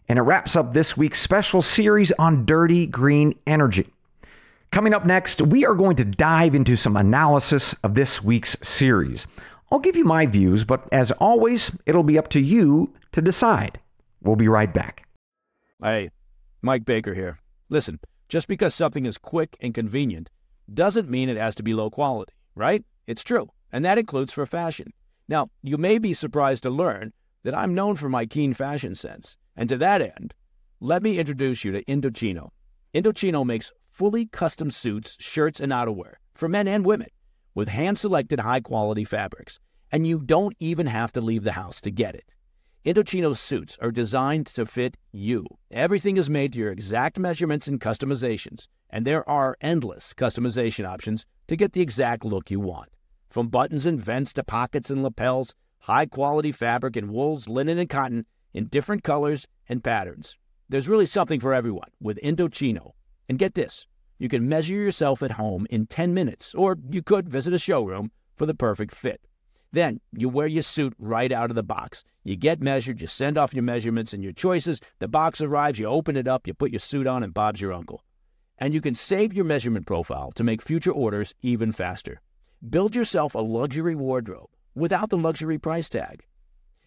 And 0.08 0.18
it 0.18 0.22
wraps 0.22 0.56
up 0.56 0.72
this 0.72 0.96
week's 0.96 1.20
special 1.20 1.62
series 1.62 2.12
on 2.12 2.44
dirty 2.44 2.86
green 2.86 3.38
energy. 3.46 3.92
Coming 4.72 4.94
up 4.94 5.04
next, 5.04 5.42
we 5.42 5.66
are 5.66 5.74
going 5.74 5.96
to 5.96 6.04
dive 6.06 6.54
into 6.54 6.76
some 6.76 6.96
analysis 6.96 7.74
of 7.84 7.94
this 7.94 8.24
week's 8.24 8.56
series. 8.62 9.26
I'll 9.70 9.78
give 9.78 9.96
you 9.96 10.04
my 10.06 10.24
views, 10.24 10.64
but 10.64 10.88
as 10.90 11.10
always, 11.12 11.72
it'll 11.84 12.02
be 12.02 12.16
up 12.16 12.28
to 12.28 12.40
you 12.40 12.94
to 13.12 13.20
decide. 13.20 13.80
We'll 14.22 14.34
be 14.34 14.48
right 14.48 14.72
back. 14.72 15.06
Hey, 15.82 16.08
Mike 16.62 16.86
Baker 16.86 17.12
here. 17.12 17.38
Listen, 17.68 18.00
just 18.30 18.48
because 18.48 18.74
something 18.74 19.04
is 19.04 19.18
quick 19.18 19.58
and 19.60 19.74
convenient 19.74 20.30
doesn't 20.72 21.10
mean 21.10 21.28
it 21.28 21.36
has 21.36 21.54
to 21.56 21.62
be 21.62 21.74
low 21.74 21.90
quality, 21.90 22.32
right? 22.54 22.82
It's 23.06 23.24
true, 23.24 23.50
and 23.72 23.84
that 23.84 23.98
includes 23.98 24.32
for 24.32 24.46
fashion. 24.46 24.94
Now, 25.28 25.50
you 25.62 25.76
may 25.76 25.98
be 25.98 26.14
surprised 26.14 26.62
to 26.62 26.70
learn 26.70 27.12
that 27.42 27.54
I'm 27.54 27.74
known 27.74 27.96
for 27.96 28.08
my 28.08 28.24
keen 28.24 28.54
fashion 28.54 28.94
sense, 28.94 29.36
and 29.54 29.68
to 29.68 29.76
that 29.76 30.00
end, 30.00 30.32
let 30.80 31.02
me 31.02 31.18
introduce 31.18 31.62
you 31.62 31.72
to 31.72 31.84
Indochino. 31.84 32.52
Indochino 32.94 33.44
makes 33.44 33.70
fully 33.92 34.26
custom 34.26 34.70
suits, 34.70 35.16
shirts, 35.20 35.60
and 35.60 35.70
outerwear 35.70 36.14
for 36.34 36.48
men 36.48 36.66
and 36.66 36.84
women 36.84 37.08
with 37.54 37.68
hand 37.68 37.98
selected 37.98 38.40
high 38.40 38.60
quality 38.60 39.04
fabrics, 39.04 39.60
and 39.90 40.06
you 40.06 40.18
don't 40.18 40.56
even 40.58 40.86
have 40.86 41.12
to 41.12 41.20
leave 41.20 41.44
the 41.44 41.52
house 41.52 41.80
to 41.82 41.90
get 41.90 42.14
it. 42.14 42.24
Indochino's 42.84 43.38
suits 43.38 43.78
are 43.80 43.92
designed 43.92 44.46
to 44.46 44.66
fit 44.66 44.96
you. 45.12 45.46
Everything 45.70 46.16
is 46.16 46.30
made 46.30 46.54
to 46.54 46.58
your 46.58 46.72
exact 46.72 47.18
measurements 47.18 47.68
and 47.68 47.80
customizations, 47.80 48.66
and 48.90 49.06
there 49.06 49.28
are 49.28 49.56
endless 49.60 50.14
customization 50.14 50.86
options 50.86 51.24
to 51.46 51.54
get 51.54 51.74
the 51.74 51.82
exact 51.82 52.24
look 52.24 52.50
you 52.50 52.58
want. 52.58 52.88
From 53.28 53.48
buttons 53.48 53.86
and 53.86 54.02
vents 54.02 54.32
to 54.32 54.42
pockets 54.42 54.90
and 54.90 55.02
lapels, 55.02 55.54
high 55.80 56.06
quality 56.06 56.50
fabric 56.50 56.96
in 56.96 57.12
wools, 57.12 57.46
linen, 57.46 57.78
and 57.78 57.88
cotton 57.88 58.26
in 58.52 58.66
different 58.66 59.04
colors 59.04 59.46
and 59.68 59.84
patterns. 59.84 60.36
There's 60.68 60.88
really 60.88 61.06
something 61.06 61.38
for 61.38 61.52
everyone 61.52 61.90
with 62.00 62.18
Indochino. 62.22 62.92
And 63.32 63.38
get 63.38 63.54
this 63.54 63.86
you 64.18 64.28
can 64.28 64.46
measure 64.46 64.74
yourself 64.74 65.22
at 65.22 65.38
home 65.40 65.66
in 65.70 65.86
10 65.86 66.12
minutes, 66.12 66.54
or 66.54 66.76
you 66.90 67.00
could 67.00 67.30
visit 67.30 67.54
a 67.54 67.58
showroom 67.58 68.10
for 68.36 68.44
the 68.44 68.52
perfect 68.54 68.94
fit. 68.94 69.22
Then 69.72 70.00
you 70.12 70.28
wear 70.28 70.46
your 70.46 70.62
suit 70.62 70.92
right 70.98 71.32
out 71.32 71.48
of 71.48 71.56
the 71.56 71.62
box. 71.62 72.04
You 72.24 72.36
get 72.36 72.60
measured, 72.60 73.00
you 73.00 73.06
send 73.06 73.38
off 73.38 73.54
your 73.54 73.62
measurements 73.62 74.12
and 74.12 74.22
your 74.22 74.34
choices. 74.34 74.82
The 74.98 75.08
box 75.08 75.40
arrives, 75.40 75.78
you 75.78 75.86
open 75.86 76.14
it 76.14 76.28
up, 76.28 76.46
you 76.46 76.52
put 76.52 76.72
your 76.72 76.78
suit 76.78 77.06
on, 77.06 77.22
and 77.22 77.32
Bob's 77.32 77.62
your 77.62 77.72
uncle. 77.72 78.04
And 78.58 78.74
you 78.74 78.82
can 78.82 78.94
save 78.94 79.32
your 79.32 79.46
measurement 79.46 79.86
profile 79.86 80.30
to 80.32 80.44
make 80.44 80.60
future 80.60 80.92
orders 80.92 81.34
even 81.40 81.72
faster. 81.72 82.20
Build 82.68 82.94
yourself 82.94 83.34
a 83.34 83.38
luxury 83.38 83.94
wardrobe 83.94 84.50
without 84.74 85.08
the 85.08 85.16
luxury 85.16 85.56
price 85.56 85.88
tag. 85.88 86.22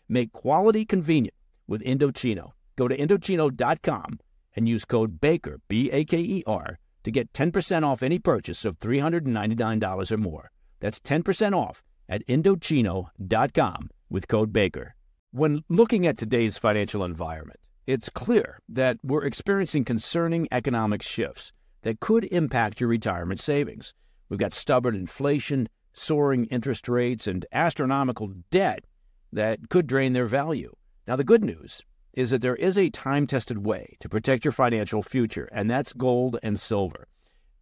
Make 0.08 0.32
quality 0.32 0.86
convenient 0.86 1.34
with 1.66 1.82
Indochino. 1.82 2.52
Go 2.76 2.88
to 2.88 2.96
Indochino.com 2.96 4.20
and 4.56 4.68
use 4.68 4.86
code 4.86 5.20
BAKER, 5.20 5.60
B 5.68 5.92
A 5.92 6.06
K 6.06 6.18
E 6.20 6.44
R, 6.48 6.80
to 7.04 7.12
get 7.12 7.34
10% 7.34 7.84
off 7.84 8.04
any 8.04 8.20
purchase 8.20 8.66
of 8.66 8.80
$399 8.80 10.12
or 10.12 10.18
more. 10.18 10.52
That's 10.80 11.00
10% 11.00 11.54
off 11.54 11.84
at 12.10 12.26
Indochino.com 12.28 13.90
with 14.10 14.28
code 14.28 14.54
BAKER. 14.54 14.96
When 15.32 15.64
looking 15.70 16.08
at 16.08 16.18
today's 16.18 16.58
financial 16.58 17.04
environment, 17.04 17.60
it's 17.88 18.10
clear 18.10 18.60
that 18.70 18.98
we're 19.04 19.26
experiencing 19.26 19.86
concerning 19.86 20.48
economic 20.52 21.02
shifts 21.04 21.52
that 21.84 22.00
could 22.00 22.24
impact 22.26 22.80
your 22.80 22.90
retirement 22.90 23.40
savings. 23.40 23.94
We've 24.30 24.40
got 24.40 24.54
stubborn 24.54 24.96
inflation, 24.96 25.70
soaring 25.94 26.46
interest 26.46 26.90
rates, 26.90 27.28
and 27.28 27.46
astronomical 27.52 28.34
debt 28.50 28.86
that 29.32 29.70
could 29.70 29.86
drain 29.86 30.14
their 30.14 30.26
value. 30.26 30.74
Now, 31.08 31.16
the 31.16 31.24
good 31.24 31.44
news 31.44 31.84
is 32.16 32.30
that 32.30 32.42
there 32.42 32.56
is 32.56 32.78
a 32.78 32.90
time 32.90 33.28
tested 33.28 33.66
way 33.66 33.98
to 34.00 34.10
protect 34.10 34.46
your 34.46 34.54
financial 34.54 35.04
future, 35.04 35.50
and 35.52 35.70
that's 35.70 35.94
gold 35.94 36.40
and 36.42 36.60
silver. 36.60 37.08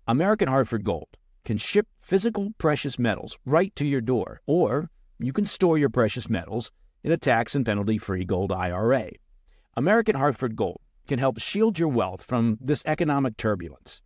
American 0.08 0.48
Hartford 0.48 0.86
Gold 0.86 1.18
can 1.44 1.58
ship 1.58 1.88
physical 2.02 2.54
precious 2.58 2.98
metals 2.98 3.38
right 3.46 3.76
to 3.76 3.86
your 3.86 4.00
door, 4.00 4.42
or 4.46 4.90
you 5.20 5.34
can 5.34 5.46
store 5.46 5.78
your 5.78 5.90
precious 5.90 6.30
metals 6.30 6.72
in 7.04 7.12
a 7.12 7.18
tax 7.18 7.56
and 7.56 7.66
penalty 7.66 7.98
free 7.98 8.24
gold 8.24 8.52
IRA. 8.52 9.10
American 9.76 10.16
Hartford 10.16 10.56
Gold 10.56 10.80
can 11.08 11.20
help 11.20 11.40
shield 11.40 11.80
your 11.80 11.90
wealth 11.90 12.24
from 12.24 12.58
this 12.62 12.84
economic 12.86 13.38
turbulence. 13.38 14.02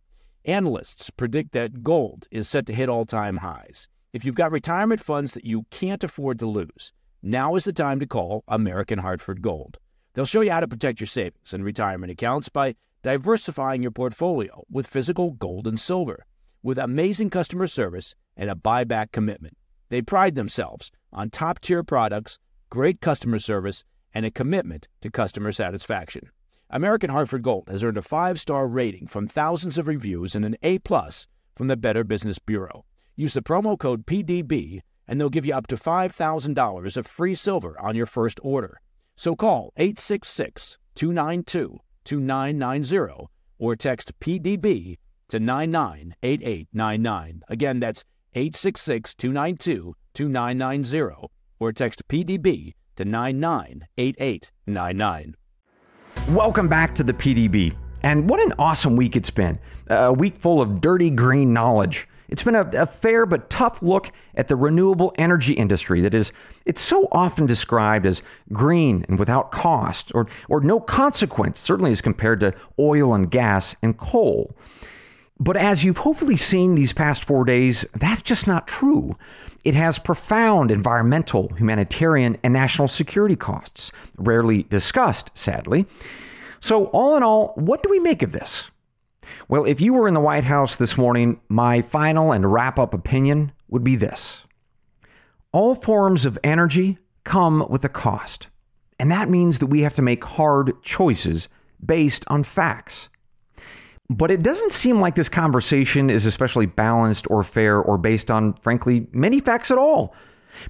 Analysts 0.46 1.10
predict 1.10 1.52
that 1.52 1.82
gold 1.82 2.26
is 2.30 2.48
set 2.48 2.64
to 2.66 2.74
hit 2.74 2.88
all 2.88 3.04
time 3.04 3.36
highs. 3.36 3.86
If 4.14 4.24
you've 4.24 4.34
got 4.34 4.50
retirement 4.50 5.02
funds 5.02 5.34
that 5.34 5.44
you 5.44 5.66
can't 5.70 6.02
afford 6.02 6.38
to 6.38 6.46
lose, 6.46 6.92
now 7.22 7.54
is 7.54 7.64
the 7.64 7.72
time 7.72 8.00
to 8.00 8.06
call 8.06 8.44
American 8.48 9.00
Hartford 9.00 9.42
Gold. 9.42 9.78
They'll 10.18 10.26
show 10.26 10.40
you 10.40 10.50
how 10.50 10.58
to 10.58 10.66
protect 10.66 10.98
your 10.98 11.06
savings 11.06 11.52
and 11.52 11.64
retirement 11.64 12.10
accounts 12.10 12.48
by 12.48 12.74
diversifying 13.04 13.82
your 13.82 13.92
portfolio 13.92 14.64
with 14.68 14.88
physical 14.88 15.30
gold 15.30 15.68
and 15.68 15.78
silver, 15.78 16.26
with 16.60 16.76
amazing 16.76 17.30
customer 17.30 17.68
service 17.68 18.16
and 18.36 18.50
a 18.50 18.56
buyback 18.56 19.12
commitment. 19.12 19.56
They 19.90 20.02
pride 20.02 20.34
themselves 20.34 20.90
on 21.12 21.30
top 21.30 21.60
tier 21.60 21.84
products, 21.84 22.40
great 22.68 23.00
customer 23.00 23.38
service, 23.38 23.84
and 24.12 24.26
a 24.26 24.32
commitment 24.32 24.88
to 25.02 25.08
customer 25.08 25.52
satisfaction. 25.52 26.30
American 26.68 27.10
Hartford 27.10 27.44
Gold 27.44 27.68
has 27.68 27.84
earned 27.84 27.98
a 27.98 28.02
five 28.02 28.40
star 28.40 28.66
rating 28.66 29.06
from 29.06 29.28
thousands 29.28 29.78
of 29.78 29.86
reviews 29.86 30.34
and 30.34 30.44
an 30.44 30.56
A 30.64 30.80
plus 30.80 31.28
from 31.54 31.68
the 31.68 31.76
Better 31.76 32.02
Business 32.02 32.40
Bureau. 32.40 32.84
Use 33.14 33.34
the 33.34 33.40
promo 33.40 33.78
code 33.78 34.04
PDB 34.04 34.80
and 35.06 35.20
they'll 35.20 35.30
give 35.30 35.46
you 35.46 35.54
up 35.54 35.68
to 35.68 35.76
$5,000 35.76 36.96
of 36.96 37.06
free 37.06 37.36
silver 37.36 37.80
on 37.80 37.94
your 37.94 38.04
first 38.04 38.40
order. 38.42 38.80
So 39.18 39.34
call 39.34 39.72
866 39.76 40.78
292 40.94 41.80
2990 42.04 43.26
or 43.58 43.74
text 43.74 44.16
PDB 44.20 44.98
to 45.28 45.40
998899. 45.40 47.42
Again, 47.48 47.80
that's 47.80 48.04
866 48.34 49.16
292 49.16 49.96
2990 50.14 51.26
or 51.58 51.72
text 51.72 52.06
PDB 52.06 52.74
to 52.94 53.04
998899. 53.04 55.34
Welcome 56.28 56.68
back 56.68 56.94
to 56.94 57.02
the 57.02 57.12
PDB. 57.12 57.74
And 58.04 58.30
what 58.30 58.38
an 58.38 58.52
awesome 58.56 58.94
week 58.94 59.16
it's 59.16 59.30
been. 59.30 59.58
A 59.88 60.12
week 60.12 60.38
full 60.38 60.62
of 60.62 60.80
dirty 60.80 61.10
green 61.10 61.52
knowledge. 61.52 62.06
It's 62.28 62.42
been 62.42 62.54
a, 62.54 62.68
a, 62.74 62.86
fair 62.86 63.24
but 63.24 63.48
tough 63.48 63.82
look 63.82 64.10
at 64.34 64.48
the 64.48 64.56
renewable 64.56 65.14
energy 65.16 65.54
industry 65.54 66.00
that 66.02 66.14
is 66.14 66.32
it's 66.66 66.82
so 66.82 67.08
often 67.10 67.46
described 67.46 68.04
as 68.04 68.22
green 68.52 69.06
and 69.08 69.18
without 69.18 69.50
cost 69.50 70.12
or 70.14 70.28
or 70.48 70.60
no 70.60 70.78
consequence, 70.78 71.60
certainly 71.60 71.90
as 71.90 72.02
compared 72.02 72.40
to 72.40 72.52
oil 72.78 73.14
and 73.14 73.30
gas 73.30 73.76
and 73.82 73.96
coal. 73.96 74.54
But 75.40 75.56
as 75.56 75.84
you've 75.84 75.98
hopefully 75.98 76.36
seen 76.36 76.74
these 76.74 76.92
past 76.92 77.24
4 77.24 77.44
days, 77.44 77.86
that's 77.94 78.22
just 78.22 78.46
not 78.46 78.66
true. 78.66 79.16
It 79.64 79.74
has 79.74 79.98
profound 79.98 80.70
environmental, 80.70 81.52
humanitarian, 81.56 82.38
and 82.42 82.52
national 82.52 82.88
security 82.88 83.36
costs, 83.36 83.92
rarely 84.16 84.64
discussed, 84.64 85.30
sadly. 85.34 85.86
So, 86.60 86.86
all 86.86 87.16
in 87.16 87.22
all, 87.22 87.52
what 87.54 87.82
do 87.82 87.88
we 87.88 88.00
make 88.00 88.22
of 88.22 88.32
this? 88.32 88.70
Well, 89.48 89.64
if 89.64 89.80
you 89.80 89.92
were 89.92 90.08
in 90.08 90.14
the 90.14 90.20
White 90.20 90.44
House 90.44 90.76
this 90.76 90.96
morning, 90.96 91.40
my 91.48 91.82
final 91.82 92.32
and 92.32 92.52
wrap 92.52 92.78
up 92.78 92.94
opinion 92.94 93.52
would 93.68 93.84
be 93.84 93.96
this 93.96 94.44
All 95.52 95.74
forms 95.74 96.24
of 96.24 96.38
energy 96.42 96.98
come 97.24 97.66
with 97.68 97.84
a 97.84 97.88
cost, 97.88 98.48
and 98.98 99.10
that 99.10 99.30
means 99.30 99.58
that 99.58 99.66
we 99.66 99.82
have 99.82 99.94
to 99.94 100.02
make 100.02 100.24
hard 100.24 100.82
choices 100.82 101.48
based 101.84 102.24
on 102.28 102.44
facts. 102.44 103.08
But 104.10 104.30
it 104.30 104.42
doesn't 104.42 104.72
seem 104.72 105.00
like 105.00 105.14
this 105.14 105.28
conversation 105.28 106.08
is 106.08 106.24
especially 106.24 106.66
balanced 106.66 107.26
or 107.30 107.44
fair 107.44 107.78
or 107.78 107.98
based 107.98 108.30
on, 108.30 108.54
frankly, 108.54 109.06
many 109.12 109.38
facts 109.38 109.70
at 109.70 109.76
all. 109.76 110.14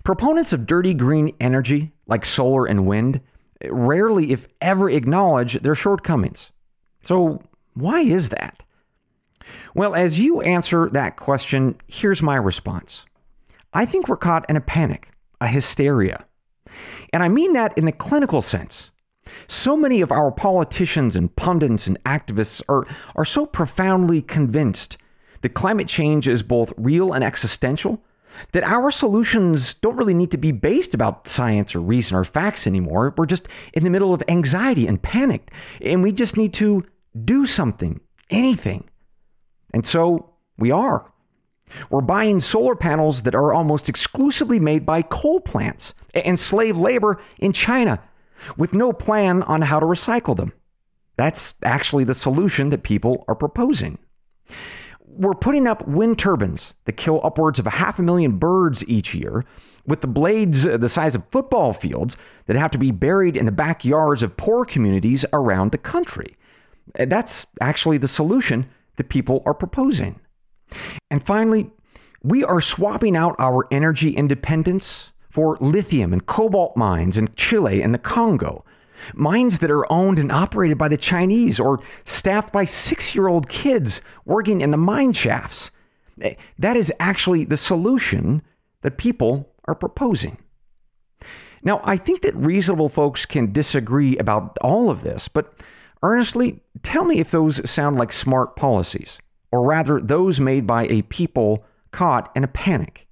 Proponents 0.02 0.52
of 0.52 0.66
dirty 0.66 0.92
green 0.92 1.34
energy, 1.40 1.92
like 2.06 2.26
solar 2.26 2.66
and 2.66 2.84
wind, 2.84 3.20
rarely, 3.64 4.32
if 4.32 4.48
ever, 4.60 4.90
acknowledge 4.90 5.62
their 5.62 5.76
shortcomings. 5.76 6.50
So, 7.00 7.40
why 7.80 8.00
is 8.00 8.28
that? 8.30 8.62
Well, 9.74 9.94
as 9.94 10.18
you 10.18 10.40
answer 10.40 10.88
that 10.90 11.16
question, 11.16 11.76
here's 11.86 12.22
my 12.22 12.36
response. 12.36 13.04
I 13.72 13.84
think 13.84 14.08
we're 14.08 14.16
caught 14.16 14.48
in 14.48 14.56
a 14.56 14.60
panic, 14.60 15.08
a 15.40 15.46
hysteria. 15.46 16.24
And 17.12 17.22
I 17.22 17.28
mean 17.28 17.52
that 17.54 17.76
in 17.76 17.84
the 17.84 17.92
clinical 17.92 18.42
sense. 18.42 18.90
So 19.46 19.76
many 19.76 20.00
of 20.00 20.10
our 20.10 20.30
politicians 20.30 21.16
and 21.16 21.34
pundits 21.34 21.86
and 21.86 22.02
activists 22.04 22.62
are, 22.68 22.86
are 23.14 23.24
so 23.24 23.46
profoundly 23.46 24.22
convinced 24.22 24.96
that 25.42 25.50
climate 25.50 25.88
change 25.88 26.26
is 26.26 26.42
both 26.42 26.72
real 26.76 27.12
and 27.12 27.22
existential 27.22 28.02
that 28.52 28.62
our 28.64 28.90
solutions 28.90 29.74
don't 29.74 29.96
really 29.96 30.14
need 30.14 30.30
to 30.30 30.36
be 30.38 30.52
based 30.52 30.94
about 30.94 31.26
science 31.26 31.74
or 31.74 31.80
reason 31.80 32.16
or 32.16 32.24
facts 32.24 32.66
anymore. 32.66 33.14
We're 33.16 33.26
just 33.26 33.48
in 33.72 33.84
the 33.84 33.90
middle 33.90 34.14
of 34.14 34.22
anxiety 34.28 34.86
and 34.86 35.02
panic, 35.02 35.50
and 35.80 36.02
we 36.02 36.12
just 36.12 36.36
need 36.36 36.54
to 36.54 36.84
do 37.24 37.46
something, 37.46 38.00
anything. 38.30 38.88
And 39.72 39.86
so 39.86 40.34
we 40.56 40.70
are. 40.70 41.12
We're 41.90 42.00
buying 42.00 42.40
solar 42.40 42.74
panels 42.74 43.22
that 43.22 43.34
are 43.34 43.52
almost 43.52 43.88
exclusively 43.88 44.58
made 44.58 44.86
by 44.86 45.02
coal 45.02 45.40
plants 45.40 45.92
and 46.14 46.40
slave 46.40 46.76
labor 46.76 47.20
in 47.38 47.52
China 47.52 48.02
with 48.56 48.72
no 48.72 48.92
plan 48.92 49.42
on 49.42 49.62
how 49.62 49.80
to 49.80 49.86
recycle 49.86 50.36
them. 50.36 50.52
That's 51.16 51.54
actually 51.62 52.04
the 52.04 52.14
solution 52.14 52.70
that 52.70 52.82
people 52.82 53.24
are 53.28 53.34
proposing. 53.34 53.98
We're 55.04 55.34
putting 55.34 55.66
up 55.66 55.86
wind 55.86 56.18
turbines 56.18 56.74
that 56.84 56.92
kill 56.92 57.20
upwards 57.24 57.58
of 57.58 57.66
a 57.66 57.70
half 57.70 57.98
a 57.98 58.02
million 58.02 58.38
birds 58.38 58.84
each 58.86 59.14
year, 59.14 59.44
with 59.84 60.00
the 60.00 60.06
blades 60.06 60.64
uh, 60.64 60.76
the 60.76 60.88
size 60.88 61.16
of 61.16 61.24
football 61.32 61.72
fields 61.72 62.16
that 62.46 62.56
have 62.56 62.70
to 62.70 62.78
be 62.78 62.92
buried 62.92 63.36
in 63.36 63.46
the 63.46 63.52
backyards 63.52 64.22
of 64.22 64.36
poor 64.36 64.64
communities 64.64 65.24
around 65.32 65.72
the 65.72 65.78
country. 65.78 66.36
That's 66.94 67.46
actually 67.60 67.98
the 67.98 68.08
solution 68.08 68.68
that 68.96 69.08
people 69.08 69.42
are 69.46 69.54
proposing. 69.54 70.20
And 71.10 71.24
finally, 71.24 71.70
we 72.22 72.44
are 72.44 72.60
swapping 72.60 73.16
out 73.16 73.36
our 73.38 73.66
energy 73.70 74.10
independence 74.10 75.12
for 75.30 75.56
lithium 75.60 76.12
and 76.12 76.26
cobalt 76.26 76.76
mines 76.76 77.16
in 77.16 77.32
Chile 77.36 77.80
and 77.82 77.94
the 77.94 77.98
Congo. 77.98 78.64
Mines 79.14 79.60
that 79.60 79.70
are 79.70 79.90
owned 79.92 80.18
and 80.18 80.32
operated 80.32 80.76
by 80.76 80.88
the 80.88 80.96
Chinese 80.96 81.60
or 81.60 81.80
staffed 82.04 82.52
by 82.52 82.64
six 82.64 83.14
year 83.14 83.28
old 83.28 83.48
kids 83.48 84.00
working 84.24 84.60
in 84.60 84.72
the 84.72 84.76
mine 84.76 85.12
shafts. 85.12 85.70
Eh, 86.20 86.34
that 86.58 86.76
is 86.76 86.92
actually 86.98 87.44
the 87.44 87.56
solution 87.56 88.42
that 88.82 88.98
people 88.98 89.52
are 89.66 89.74
proposing. 89.74 90.38
Now, 91.62 91.80
I 91.84 91.96
think 91.96 92.22
that 92.22 92.34
reasonable 92.36 92.88
folks 92.88 93.26
can 93.26 93.52
disagree 93.52 94.16
about 94.16 94.56
all 94.60 94.90
of 94.90 95.02
this, 95.02 95.28
but 95.28 95.54
earnestly, 96.02 96.60
tell 96.82 97.04
me 97.04 97.18
if 97.18 97.30
those 97.30 97.68
sound 97.68 97.96
like 97.96 98.12
smart 98.12 98.56
policies, 98.56 99.18
or 99.50 99.62
rather, 99.62 100.00
those 100.00 100.40
made 100.40 100.66
by 100.66 100.86
a 100.86 101.02
people 101.02 101.64
caught 101.90 102.30
in 102.34 102.44
a 102.44 102.48
panic. 102.48 103.06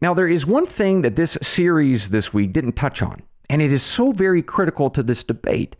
Now, 0.00 0.12
there 0.14 0.28
is 0.28 0.46
one 0.46 0.66
thing 0.66 1.02
that 1.02 1.16
this 1.16 1.38
series 1.40 2.10
this 2.10 2.34
week 2.34 2.52
didn't 2.52 2.72
touch 2.76 3.02
on, 3.02 3.22
and 3.48 3.62
it 3.62 3.72
is 3.72 3.82
so 3.82 4.12
very 4.12 4.42
critical 4.42 4.90
to 4.90 5.02
this 5.02 5.24
debate. 5.24 5.76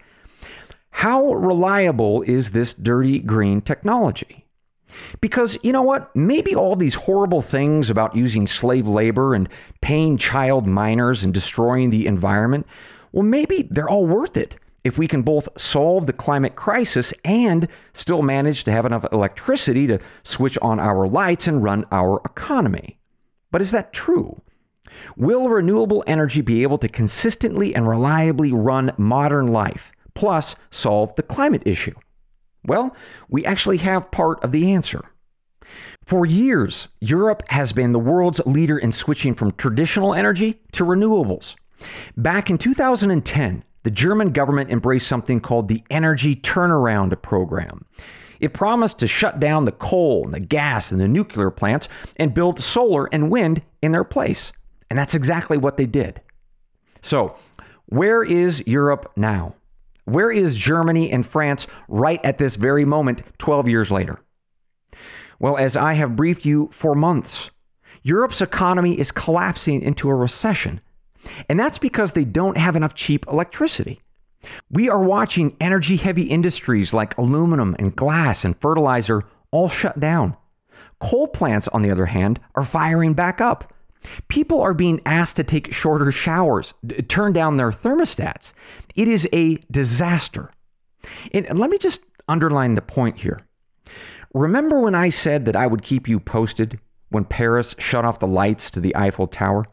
How 0.90 1.32
reliable 1.34 2.22
is 2.22 2.52
this 2.52 2.72
dirty 2.72 3.18
green 3.18 3.60
technology? 3.60 4.46
Because 5.20 5.58
you 5.62 5.72
know 5.72 5.82
what? 5.82 6.14
Maybe 6.14 6.54
all 6.54 6.76
these 6.76 6.94
horrible 6.94 7.42
things 7.42 7.90
about 7.90 8.14
using 8.14 8.46
slave 8.46 8.86
labor 8.86 9.34
and 9.34 9.48
paying 9.80 10.18
child 10.18 10.66
miners 10.66 11.24
and 11.24 11.34
destroying 11.34 11.90
the 11.90 12.06
environment, 12.06 12.66
well, 13.12 13.24
maybe 13.24 13.68
they're 13.68 13.88
all 13.88 14.06
worth 14.06 14.36
it 14.36 14.56
if 14.84 14.98
we 14.98 15.08
can 15.08 15.22
both 15.22 15.48
solve 15.56 16.06
the 16.06 16.12
climate 16.12 16.54
crisis 16.54 17.12
and 17.24 17.66
still 17.94 18.22
manage 18.22 18.62
to 18.64 18.72
have 18.72 18.84
enough 18.84 19.06
electricity 19.10 19.86
to 19.86 19.98
switch 20.22 20.58
on 20.60 20.78
our 20.78 21.08
lights 21.08 21.48
and 21.48 21.64
run 21.64 21.86
our 21.90 22.20
economy. 22.24 22.98
But 23.50 23.62
is 23.62 23.70
that 23.70 23.92
true? 23.92 24.42
Will 25.16 25.48
renewable 25.48 26.04
energy 26.06 26.42
be 26.42 26.62
able 26.62 26.78
to 26.78 26.88
consistently 26.88 27.74
and 27.74 27.88
reliably 27.88 28.52
run 28.52 28.92
modern 28.96 29.46
life, 29.46 29.90
plus 30.14 30.54
solve 30.70 31.14
the 31.16 31.22
climate 31.22 31.62
issue? 31.64 31.94
Well, 32.64 32.94
we 33.28 33.44
actually 33.44 33.78
have 33.78 34.10
part 34.10 34.42
of 34.44 34.52
the 34.52 34.72
answer. 34.72 35.04
For 36.04 36.26
years, 36.26 36.88
Europe 37.00 37.42
has 37.48 37.72
been 37.72 37.92
the 37.92 37.98
world's 37.98 38.40
leader 38.46 38.78
in 38.78 38.92
switching 38.92 39.34
from 39.34 39.52
traditional 39.52 40.14
energy 40.14 40.60
to 40.72 40.84
renewables. 40.84 41.54
Back 42.16 42.50
in 42.50 42.58
2010, 42.58 43.64
the 43.84 43.90
German 43.90 44.30
government 44.30 44.70
embraced 44.70 45.06
something 45.06 45.40
called 45.40 45.68
the 45.68 45.84
Energy 45.90 46.34
Turnaround 46.34 47.20
Program. 47.22 47.84
It 48.40 48.52
promised 48.52 48.98
to 48.98 49.06
shut 49.06 49.38
down 49.38 49.64
the 49.64 49.72
coal 49.72 50.24
and 50.24 50.34
the 50.34 50.40
gas 50.40 50.90
and 50.90 51.00
the 51.00 51.08
nuclear 51.08 51.50
plants 51.50 51.88
and 52.16 52.34
build 52.34 52.60
solar 52.60 53.06
and 53.12 53.30
wind 53.30 53.62
in 53.80 53.92
their 53.92 54.04
place. 54.04 54.52
And 54.90 54.98
that's 54.98 55.14
exactly 55.14 55.56
what 55.56 55.76
they 55.76 55.86
did. 55.86 56.20
So, 57.00 57.36
where 57.86 58.22
is 58.22 58.66
Europe 58.66 59.12
now? 59.16 59.54
Where 60.04 60.30
is 60.30 60.56
Germany 60.56 61.10
and 61.10 61.26
France 61.26 61.66
right 61.88 62.22
at 62.24 62.38
this 62.38 62.56
very 62.56 62.84
moment, 62.84 63.22
12 63.38 63.68
years 63.68 63.90
later? 63.90 64.20
Well, 65.38 65.56
as 65.56 65.76
I 65.76 65.94
have 65.94 66.16
briefed 66.16 66.44
you 66.44 66.68
for 66.72 66.94
months, 66.94 67.50
Europe's 68.02 68.40
economy 68.40 68.98
is 68.98 69.10
collapsing 69.10 69.82
into 69.82 70.08
a 70.08 70.14
recession. 70.14 70.80
And 71.48 71.58
that's 71.58 71.78
because 71.78 72.12
they 72.12 72.24
don't 72.24 72.56
have 72.56 72.76
enough 72.76 72.94
cheap 72.94 73.26
electricity. 73.28 74.00
We 74.70 74.88
are 74.88 75.02
watching 75.02 75.56
energy 75.60 75.96
heavy 75.96 76.24
industries 76.24 76.92
like 76.92 77.16
aluminum 77.16 77.76
and 77.78 77.96
glass 77.96 78.44
and 78.44 78.60
fertilizer 78.60 79.22
all 79.50 79.68
shut 79.68 79.98
down. 80.00 80.36
Coal 81.00 81.28
plants, 81.28 81.68
on 81.68 81.82
the 81.82 81.90
other 81.90 82.06
hand, 82.06 82.40
are 82.54 82.64
firing 82.64 83.14
back 83.14 83.40
up. 83.40 83.72
People 84.28 84.60
are 84.60 84.74
being 84.74 85.00
asked 85.06 85.36
to 85.36 85.44
take 85.44 85.72
shorter 85.72 86.12
showers, 86.12 86.74
turn 87.08 87.32
down 87.32 87.56
their 87.56 87.70
thermostats. 87.70 88.52
It 88.94 89.08
is 89.08 89.28
a 89.32 89.56
disaster. 89.70 90.50
And 91.32 91.58
let 91.58 91.70
me 91.70 91.78
just 91.78 92.02
underline 92.28 92.74
the 92.74 92.82
point 92.82 93.20
here. 93.20 93.40
Remember 94.34 94.80
when 94.80 94.94
I 94.94 95.10
said 95.10 95.44
that 95.46 95.56
I 95.56 95.66
would 95.66 95.82
keep 95.82 96.08
you 96.08 96.20
posted 96.20 96.80
when 97.08 97.24
Paris 97.24 97.74
shut 97.78 98.04
off 98.04 98.18
the 98.18 98.26
lights 98.26 98.70
to 98.72 98.80
the 98.80 98.94
Eiffel 98.96 99.26
Tower? 99.26 99.64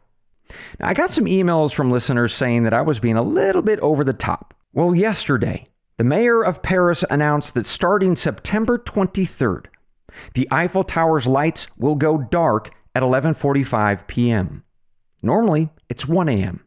Now, 0.79 0.89
I 0.89 0.93
got 0.93 1.11
some 1.11 1.25
emails 1.25 1.73
from 1.73 1.91
listeners 1.91 2.33
saying 2.33 2.63
that 2.63 2.73
I 2.73 2.81
was 2.81 2.99
being 2.99 3.17
a 3.17 3.23
little 3.23 3.61
bit 3.61 3.79
over 3.79 4.03
the 4.03 4.13
top. 4.13 4.53
Well, 4.73 4.95
yesterday, 4.95 5.67
the 5.97 6.03
mayor 6.03 6.41
of 6.43 6.63
Paris 6.63 7.03
announced 7.09 7.53
that 7.53 7.67
starting 7.67 8.15
September 8.15 8.77
23rd, 8.77 9.65
the 10.33 10.47
Eiffel 10.51 10.83
Tower's 10.83 11.27
lights 11.27 11.67
will 11.77 11.95
go 11.95 12.17
dark 12.17 12.71
at 12.95 13.03
11:45 13.03 14.07
p.m. 14.07 14.63
Normally, 15.21 15.69
it's 15.89 16.07
1 16.07 16.29
a.m. 16.29 16.65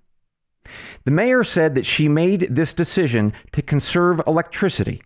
The 1.05 1.11
mayor 1.11 1.45
said 1.45 1.75
that 1.75 1.87
she 1.87 2.09
made 2.09 2.49
this 2.51 2.73
decision 2.73 3.33
to 3.53 3.63
conserve 3.63 4.23
electricity 4.27 5.03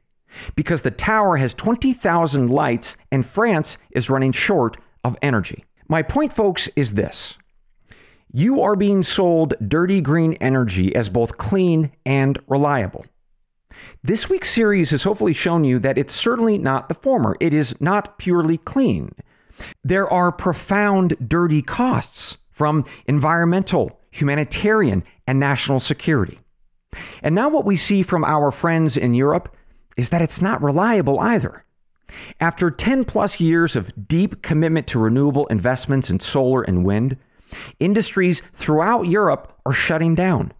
because 0.55 0.83
the 0.83 0.91
tower 0.91 1.38
has 1.38 1.55
20,000 1.55 2.49
lights 2.49 2.97
and 3.11 3.27
France 3.27 3.79
is 3.91 4.11
running 4.11 4.33
short 4.33 4.77
of 5.03 5.17
energy. 5.23 5.64
My 5.88 6.03
point, 6.03 6.35
folks, 6.35 6.69
is 6.77 6.95
this. 6.95 7.38
You 8.33 8.61
are 8.61 8.77
being 8.77 9.03
sold 9.03 9.55
dirty 9.67 10.01
green 10.01 10.35
energy 10.35 10.95
as 10.95 11.09
both 11.09 11.38
clean 11.38 11.93
and 12.05 12.38
reliable. 12.47 13.07
This 14.03 14.29
week's 14.29 14.51
series 14.51 14.91
has 14.91 15.05
hopefully 15.05 15.33
shown 15.33 15.64
you 15.64 15.79
that 15.79 15.97
it's 15.97 16.14
certainly 16.14 16.59
not 16.59 16.88
the 16.88 16.95
former. 16.95 17.37
It 17.41 17.55
is 17.55 17.81
not 17.81 18.19
purely 18.19 18.59
clean. 18.59 19.14
There 19.83 20.09
are 20.09 20.31
profound 20.31 21.17
dirty 21.27 21.62
costs 21.62 22.37
from 22.51 22.85
environmental, 23.07 23.99
humanitarian, 24.11 25.05
and 25.27 25.41
national 25.41 25.81
security. 25.81 26.41
And 27.23 27.35
now, 27.35 27.49
what 27.49 27.64
we 27.64 27.77
see 27.77 28.03
from 28.03 28.25
our 28.25 28.51
friends 28.51 28.97
in 28.97 29.14
Europe 29.14 29.55
is 29.97 30.11
that 30.11 30.23
it's 30.23 30.41
not 30.41 30.62
reliable 30.62 31.19
either. 31.21 31.64
After 32.41 32.71
10 32.71 33.05
plus 33.05 33.41
years 33.41 33.77
of 33.77 34.09
deep 34.09 34.43
commitment 34.43 34.87
to 34.88 34.99
renewable 34.99 35.47
investments 35.47 36.11
in 36.11 36.21
solar 36.21 36.62
and 36.62 36.85
wind, 36.85 37.17
Industries 37.80 38.42
throughout 38.54 39.02
Europe 39.02 39.52
are 39.64 39.72
shutting 39.72 40.14
down. 40.14 40.52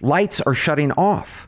Lights 0.00 0.40
are 0.40 0.54
shutting 0.54 0.92
off. 0.92 1.46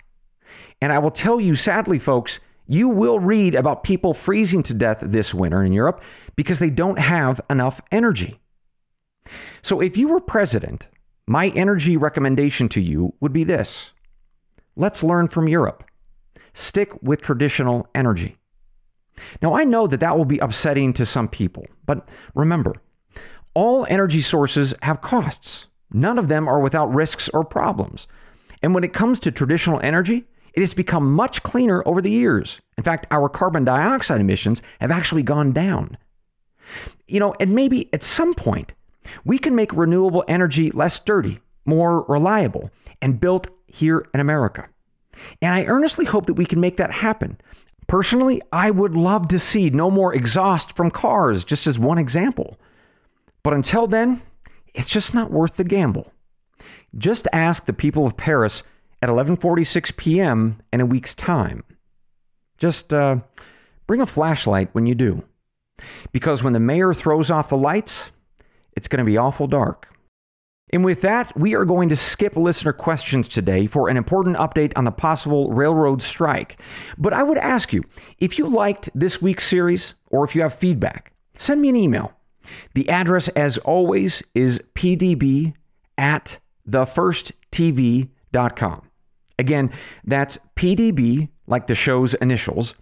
And 0.80 0.92
I 0.92 0.98
will 0.98 1.10
tell 1.10 1.40
you, 1.40 1.56
sadly, 1.56 1.98
folks, 1.98 2.38
you 2.66 2.88
will 2.88 3.18
read 3.18 3.54
about 3.54 3.84
people 3.84 4.12
freezing 4.12 4.62
to 4.64 4.74
death 4.74 4.98
this 5.00 5.32
winter 5.32 5.62
in 5.62 5.72
Europe 5.72 6.02
because 6.34 6.58
they 6.58 6.70
don't 6.70 6.98
have 6.98 7.40
enough 7.48 7.80
energy. 7.90 8.40
So, 9.62 9.80
if 9.80 9.96
you 9.96 10.08
were 10.08 10.20
president, 10.20 10.88
my 11.26 11.48
energy 11.48 11.96
recommendation 11.96 12.68
to 12.70 12.80
you 12.80 13.14
would 13.20 13.32
be 13.32 13.44
this 13.44 13.92
let's 14.76 15.02
learn 15.02 15.28
from 15.28 15.48
Europe. 15.48 15.84
Stick 16.52 17.02
with 17.02 17.22
traditional 17.22 17.88
energy. 17.94 18.36
Now, 19.40 19.54
I 19.54 19.64
know 19.64 19.86
that 19.86 20.00
that 20.00 20.16
will 20.16 20.26
be 20.26 20.38
upsetting 20.38 20.92
to 20.94 21.06
some 21.06 21.28
people, 21.28 21.66
but 21.86 22.06
remember, 22.34 22.74
all 23.56 23.86
energy 23.88 24.20
sources 24.20 24.74
have 24.82 25.00
costs. 25.00 25.66
None 25.90 26.18
of 26.18 26.28
them 26.28 26.46
are 26.46 26.60
without 26.60 26.92
risks 26.92 27.30
or 27.30 27.42
problems. 27.42 28.06
And 28.62 28.74
when 28.74 28.84
it 28.84 28.92
comes 28.92 29.18
to 29.20 29.32
traditional 29.32 29.80
energy, 29.82 30.24
it 30.52 30.60
has 30.60 30.74
become 30.74 31.14
much 31.14 31.42
cleaner 31.42 31.82
over 31.86 32.02
the 32.02 32.10
years, 32.10 32.60
In 32.76 32.84
fact, 32.84 33.06
our 33.10 33.30
carbon 33.30 33.64
dioxide 33.64 34.20
emissions 34.20 34.60
have 34.78 34.90
actually 34.90 35.22
gone 35.22 35.52
down. 35.52 35.96
You 37.08 37.18
know, 37.18 37.34
and 37.40 37.54
maybe 37.54 37.88
at 37.94 38.04
some 38.04 38.34
point, 38.34 38.72
we 39.24 39.38
can 39.38 39.54
make 39.54 39.72
renewable 39.72 40.24
energy 40.28 40.70
less 40.70 40.98
dirty, 40.98 41.40
more 41.64 42.04
reliable, 42.08 42.70
and 43.00 43.20
built 43.20 43.48
here 43.66 44.06
in 44.12 44.20
America. 44.20 44.68
And 45.40 45.54
I 45.54 45.64
earnestly 45.64 46.04
hope 46.04 46.26
that 46.26 46.34
we 46.34 46.44
can 46.44 46.60
make 46.60 46.76
that 46.76 46.90
happen. 46.90 47.38
Personally, 47.86 48.42
I 48.52 48.70
would 48.70 48.94
love 48.94 49.28
to 49.28 49.38
see 49.38 49.70
no 49.70 49.90
more 49.90 50.14
exhaust 50.14 50.76
from 50.76 50.90
cars, 50.90 51.42
just 51.42 51.66
as 51.66 51.78
one 51.78 51.96
example. 51.98 52.58
But 53.46 53.54
until 53.54 53.86
then, 53.86 54.22
it's 54.74 54.88
just 54.88 55.14
not 55.14 55.30
worth 55.30 55.54
the 55.54 55.62
gamble. 55.62 56.12
Just 56.98 57.28
ask 57.32 57.64
the 57.64 57.72
people 57.72 58.04
of 58.04 58.16
Paris 58.16 58.64
at 59.00 59.08
11:46 59.08 59.96
p.m. 59.96 60.60
in 60.72 60.80
a 60.80 60.84
week's 60.84 61.14
time. 61.14 61.62
Just 62.58 62.92
uh, 62.92 63.18
bring 63.86 64.00
a 64.00 64.06
flashlight 64.06 64.70
when 64.72 64.86
you 64.86 64.96
do. 64.96 65.22
Because 66.10 66.42
when 66.42 66.54
the 66.54 66.58
mayor 66.58 66.92
throws 66.92 67.30
off 67.30 67.48
the 67.48 67.56
lights, 67.56 68.10
it's 68.72 68.88
going 68.88 68.98
to 68.98 69.04
be 69.04 69.16
awful 69.16 69.46
dark. 69.46 69.94
And 70.72 70.84
with 70.84 71.00
that, 71.02 71.38
we 71.38 71.54
are 71.54 71.64
going 71.64 71.88
to 71.90 71.94
skip 71.94 72.34
listener 72.34 72.72
questions 72.72 73.28
today 73.28 73.68
for 73.68 73.88
an 73.88 73.96
important 73.96 74.38
update 74.38 74.72
on 74.74 74.86
the 74.86 74.90
possible 74.90 75.52
railroad 75.52 76.02
strike. 76.02 76.60
But 76.98 77.12
I 77.12 77.22
would 77.22 77.38
ask 77.38 77.72
you 77.72 77.84
if 78.18 78.38
you 78.38 78.48
liked 78.48 78.90
this 78.92 79.22
week's 79.22 79.46
series 79.46 79.94
or 80.10 80.24
if 80.24 80.34
you 80.34 80.42
have 80.42 80.54
feedback, 80.54 81.12
send 81.34 81.62
me 81.62 81.68
an 81.68 81.76
email. 81.76 82.15
The 82.74 82.88
address, 82.88 83.28
as 83.28 83.58
always, 83.58 84.22
is 84.34 84.60
pdb 84.74 85.54
at 85.98 86.38
thefirsttv.com. 86.68 88.82
Again, 89.38 89.70
that's 90.04 90.38
pdb, 90.56 91.28
like 91.46 91.66
the 91.66 91.74
show's 91.74 92.14
initials, 92.14 92.74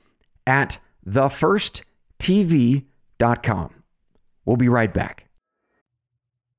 at 0.46 0.79
thefirsttv.com. 1.07 3.70
We'll 4.44 4.57
be 4.57 4.68
right 4.68 4.92
back. 4.92 5.29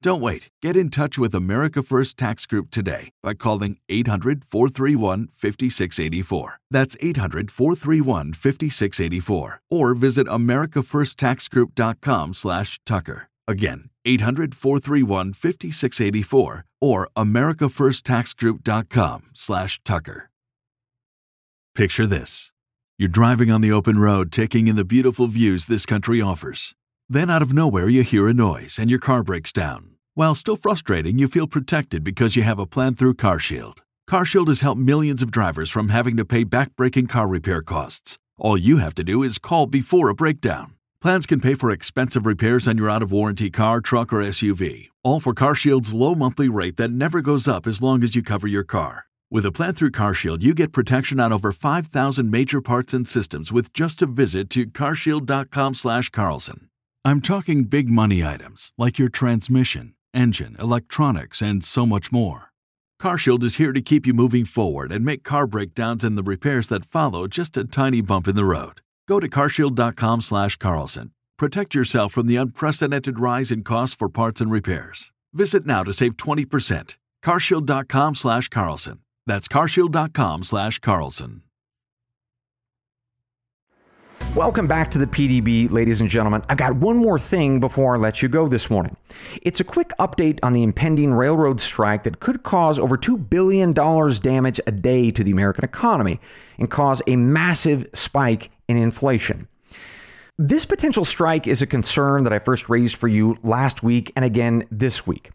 Don't 0.00 0.20
wait. 0.20 0.48
Get 0.62 0.76
in 0.76 0.90
touch 0.90 1.18
with 1.18 1.34
America 1.34 1.82
First 1.82 2.16
Tax 2.16 2.46
Group 2.46 2.70
today 2.70 3.10
by 3.20 3.34
calling 3.34 3.78
800 3.88 4.44
431 4.44 5.26
5684. 5.32 6.60
That's 6.70 6.96
800 7.00 7.50
431 7.50 8.32
5684. 8.34 9.60
Or 9.70 9.94
visit 9.94 10.28
AmericaFirstTaxGroup.com 10.28 12.34
slash 12.34 12.78
Tucker. 12.86 13.28
Again, 13.48 13.90
800 14.04 14.54
431 14.54 15.32
5684 15.32 16.64
or 16.80 17.08
AmericaFirstTaxGroup.com 17.16 19.22
slash 19.34 19.80
Tucker. 19.84 20.30
Picture 21.74 22.06
this. 22.06 22.52
You're 22.98 23.08
driving 23.08 23.50
on 23.50 23.60
the 23.60 23.72
open 23.72 23.98
road, 23.98 24.32
taking 24.32 24.68
in 24.68 24.76
the 24.76 24.84
beautiful 24.84 25.26
views 25.28 25.66
this 25.66 25.86
country 25.86 26.20
offers. 26.20 26.74
Then, 27.10 27.30
out 27.30 27.40
of 27.40 27.54
nowhere, 27.54 27.88
you 27.88 28.02
hear 28.02 28.28
a 28.28 28.34
noise 28.34 28.78
and 28.78 28.90
your 28.90 28.98
car 28.98 29.22
breaks 29.22 29.50
down. 29.50 29.92
While 30.12 30.34
still 30.34 30.56
frustrating, 30.56 31.18
you 31.18 31.26
feel 31.26 31.46
protected 31.46 32.04
because 32.04 32.36
you 32.36 32.42
have 32.42 32.58
a 32.58 32.66
plan 32.66 32.96
through 32.96 33.14
CarShield. 33.14 33.78
CarShield 34.10 34.48
has 34.48 34.60
helped 34.60 34.80
millions 34.80 35.22
of 35.22 35.30
drivers 35.30 35.70
from 35.70 35.88
having 35.88 36.18
to 36.18 36.26
pay 36.26 36.44
backbreaking 36.44 37.08
car 37.08 37.26
repair 37.26 37.62
costs. 37.62 38.18
All 38.38 38.58
you 38.58 38.76
have 38.76 38.94
to 38.96 39.04
do 39.04 39.22
is 39.22 39.38
call 39.38 39.66
before 39.66 40.10
a 40.10 40.14
breakdown. 40.14 40.74
Plans 41.00 41.26
can 41.26 41.40
pay 41.40 41.54
for 41.54 41.70
expensive 41.70 42.26
repairs 42.26 42.68
on 42.68 42.76
your 42.76 42.90
out 42.90 43.02
of 43.02 43.10
warranty 43.10 43.48
car, 43.48 43.80
truck, 43.80 44.12
or 44.12 44.18
SUV, 44.18 44.88
all 45.02 45.20
for 45.20 45.32
CarShield's 45.32 45.94
low 45.94 46.14
monthly 46.14 46.48
rate 46.48 46.76
that 46.76 46.90
never 46.90 47.22
goes 47.22 47.48
up 47.48 47.66
as 47.66 47.80
long 47.80 48.04
as 48.04 48.16
you 48.16 48.22
cover 48.22 48.46
your 48.46 48.64
car. 48.64 49.06
With 49.30 49.46
a 49.46 49.52
plan 49.52 49.74
through 49.74 49.92
CarShield, 49.92 50.42
you 50.42 50.54
get 50.54 50.72
protection 50.72 51.20
on 51.20 51.32
over 51.32 51.52
5,000 51.52 52.30
major 52.30 52.60
parts 52.60 52.92
and 52.92 53.08
systems 53.08 53.50
with 53.50 53.72
just 53.72 54.02
a 54.02 54.06
visit 54.06 54.50
to 54.50 54.66
carshield.com/carlson. 54.66 56.68
I'm 57.04 57.20
talking 57.20 57.64
big 57.64 57.88
money 57.88 58.24
items 58.24 58.72
like 58.76 58.98
your 58.98 59.08
transmission, 59.08 59.94
engine, 60.12 60.56
electronics, 60.58 61.40
and 61.40 61.62
so 61.64 61.86
much 61.86 62.12
more. 62.12 62.52
CarShield 63.00 63.44
is 63.44 63.56
here 63.56 63.72
to 63.72 63.80
keep 63.80 64.06
you 64.06 64.12
moving 64.12 64.44
forward 64.44 64.90
and 64.92 65.04
make 65.04 65.22
car 65.22 65.46
breakdowns 65.46 66.02
and 66.02 66.18
the 66.18 66.22
repairs 66.22 66.66
that 66.68 66.84
follow 66.84 67.26
just 67.28 67.56
a 67.56 67.64
tiny 67.64 68.00
bump 68.00 68.26
in 68.26 68.34
the 68.36 68.44
road. 68.44 68.80
Go 69.06 69.20
to 69.20 69.28
carshield.com/carlson. 69.28 71.12
Protect 71.38 71.74
yourself 71.74 72.12
from 72.12 72.26
the 72.26 72.36
unprecedented 72.36 73.18
rise 73.18 73.52
in 73.52 73.62
costs 73.62 73.94
for 73.94 74.08
parts 74.08 74.40
and 74.40 74.50
repairs. 74.50 75.12
Visit 75.32 75.64
now 75.64 75.84
to 75.84 75.92
save 75.92 76.16
20%. 76.16 76.98
carshield.com/carlson. 77.24 78.98
That's 79.26 79.48
carshield.com/carlson. 79.48 81.42
Welcome 84.34 84.68
back 84.68 84.90
to 84.92 84.98
the 84.98 85.06
PDB, 85.06 85.70
ladies 85.70 86.00
and 86.00 86.08
gentlemen. 86.08 86.44
I've 86.48 86.58
got 86.58 86.76
one 86.76 86.96
more 86.98 87.18
thing 87.18 87.58
before 87.60 87.96
I 87.96 87.98
let 87.98 88.22
you 88.22 88.28
go 88.28 88.46
this 88.46 88.70
morning. 88.70 88.96
It's 89.42 89.58
a 89.58 89.64
quick 89.64 89.90
update 89.98 90.38
on 90.42 90.52
the 90.52 90.62
impending 90.62 91.12
railroad 91.14 91.60
strike 91.60 92.04
that 92.04 92.20
could 92.20 92.44
cause 92.44 92.78
over 92.78 92.96
$2 92.96 93.28
billion 93.28 93.72
damage 93.72 94.60
a 94.66 94.70
day 94.70 95.10
to 95.10 95.24
the 95.24 95.32
American 95.32 95.64
economy 95.64 96.20
and 96.58 96.70
cause 96.70 97.02
a 97.06 97.16
massive 97.16 97.88
spike 97.94 98.50
in 98.68 98.76
inflation. 98.76 99.48
This 100.36 100.66
potential 100.66 101.04
strike 101.04 101.48
is 101.48 101.62
a 101.62 101.66
concern 101.66 102.22
that 102.22 102.32
I 102.32 102.38
first 102.38 102.68
raised 102.68 102.96
for 102.96 103.08
you 103.08 103.38
last 103.42 103.82
week 103.82 104.12
and 104.14 104.24
again 104.24 104.68
this 104.70 105.04
week. 105.04 105.30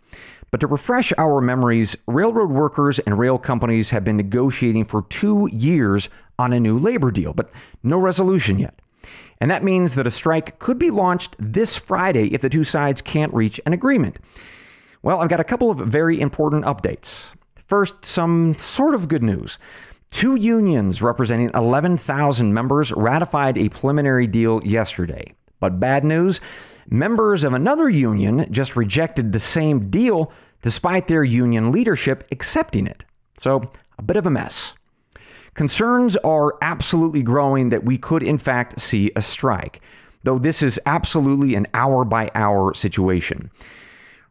But 0.49 0.59
to 0.59 0.67
refresh 0.67 1.11
our 1.17 1.41
memories, 1.41 1.97
railroad 2.07 2.51
workers 2.51 2.99
and 2.99 3.17
rail 3.17 3.39
companies 3.39 3.89
have 3.89 4.05
been 4.05 4.17
negotiating 4.17 4.85
for 4.85 5.01
two 5.09 5.49
years 5.51 6.09
on 6.37 6.53
a 6.53 6.59
new 6.59 6.77
labor 6.77 7.11
deal, 7.11 7.33
but 7.33 7.51
no 7.81 7.97
resolution 7.97 8.59
yet. 8.59 8.79
And 9.39 9.49
that 9.51 9.63
means 9.63 9.95
that 9.95 10.07
a 10.07 10.11
strike 10.11 10.59
could 10.59 10.79
be 10.79 10.89
launched 10.89 11.35
this 11.39 11.75
Friday 11.75 12.33
if 12.33 12.41
the 12.41 12.49
two 12.49 12.63
sides 12.63 13.01
can't 13.01 13.33
reach 13.33 13.59
an 13.65 13.73
agreement. 13.73 14.17
Well, 15.01 15.19
I've 15.19 15.29
got 15.29 15.39
a 15.39 15.45
couple 15.45 15.69
of 15.69 15.79
very 15.79 16.19
important 16.21 16.65
updates. 16.65 17.25
First, 17.67 18.05
some 18.05 18.57
sort 18.57 18.95
of 18.95 19.07
good 19.07 19.23
news. 19.23 19.57
Two 20.11 20.35
unions 20.35 21.01
representing 21.01 21.49
11,000 21.53 22.53
members 22.53 22.91
ratified 22.91 23.57
a 23.57 23.69
preliminary 23.69 24.27
deal 24.27 24.61
yesterday. 24.63 25.33
But 25.59 25.79
bad 25.79 26.03
news 26.03 26.39
members 26.89 27.43
of 27.43 27.53
another 27.53 27.89
union 27.89 28.45
just 28.51 28.75
rejected 28.75 29.31
the 29.31 29.39
same 29.39 29.89
deal 29.89 30.31
despite 30.61 31.07
their 31.07 31.23
union 31.23 31.71
leadership 31.71 32.27
accepting 32.31 32.87
it. 32.87 33.03
So, 33.37 33.71
a 33.97 34.01
bit 34.01 34.17
of 34.17 34.25
a 34.25 34.29
mess. 34.29 34.73
Concerns 35.53 36.15
are 36.17 36.55
absolutely 36.61 37.21
growing 37.21 37.69
that 37.69 37.83
we 37.83 37.97
could, 37.97 38.23
in 38.23 38.37
fact, 38.37 38.81
see 38.81 39.11
a 39.15 39.21
strike, 39.21 39.81
though 40.23 40.39
this 40.39 40.63
is 40.63 40.79
absolutely 40.85 41.53
an 41.53 41.67
hour 41.73 42.03
by 42.03 42.31
hour 42.33 42.73
situation. 42.73 43.51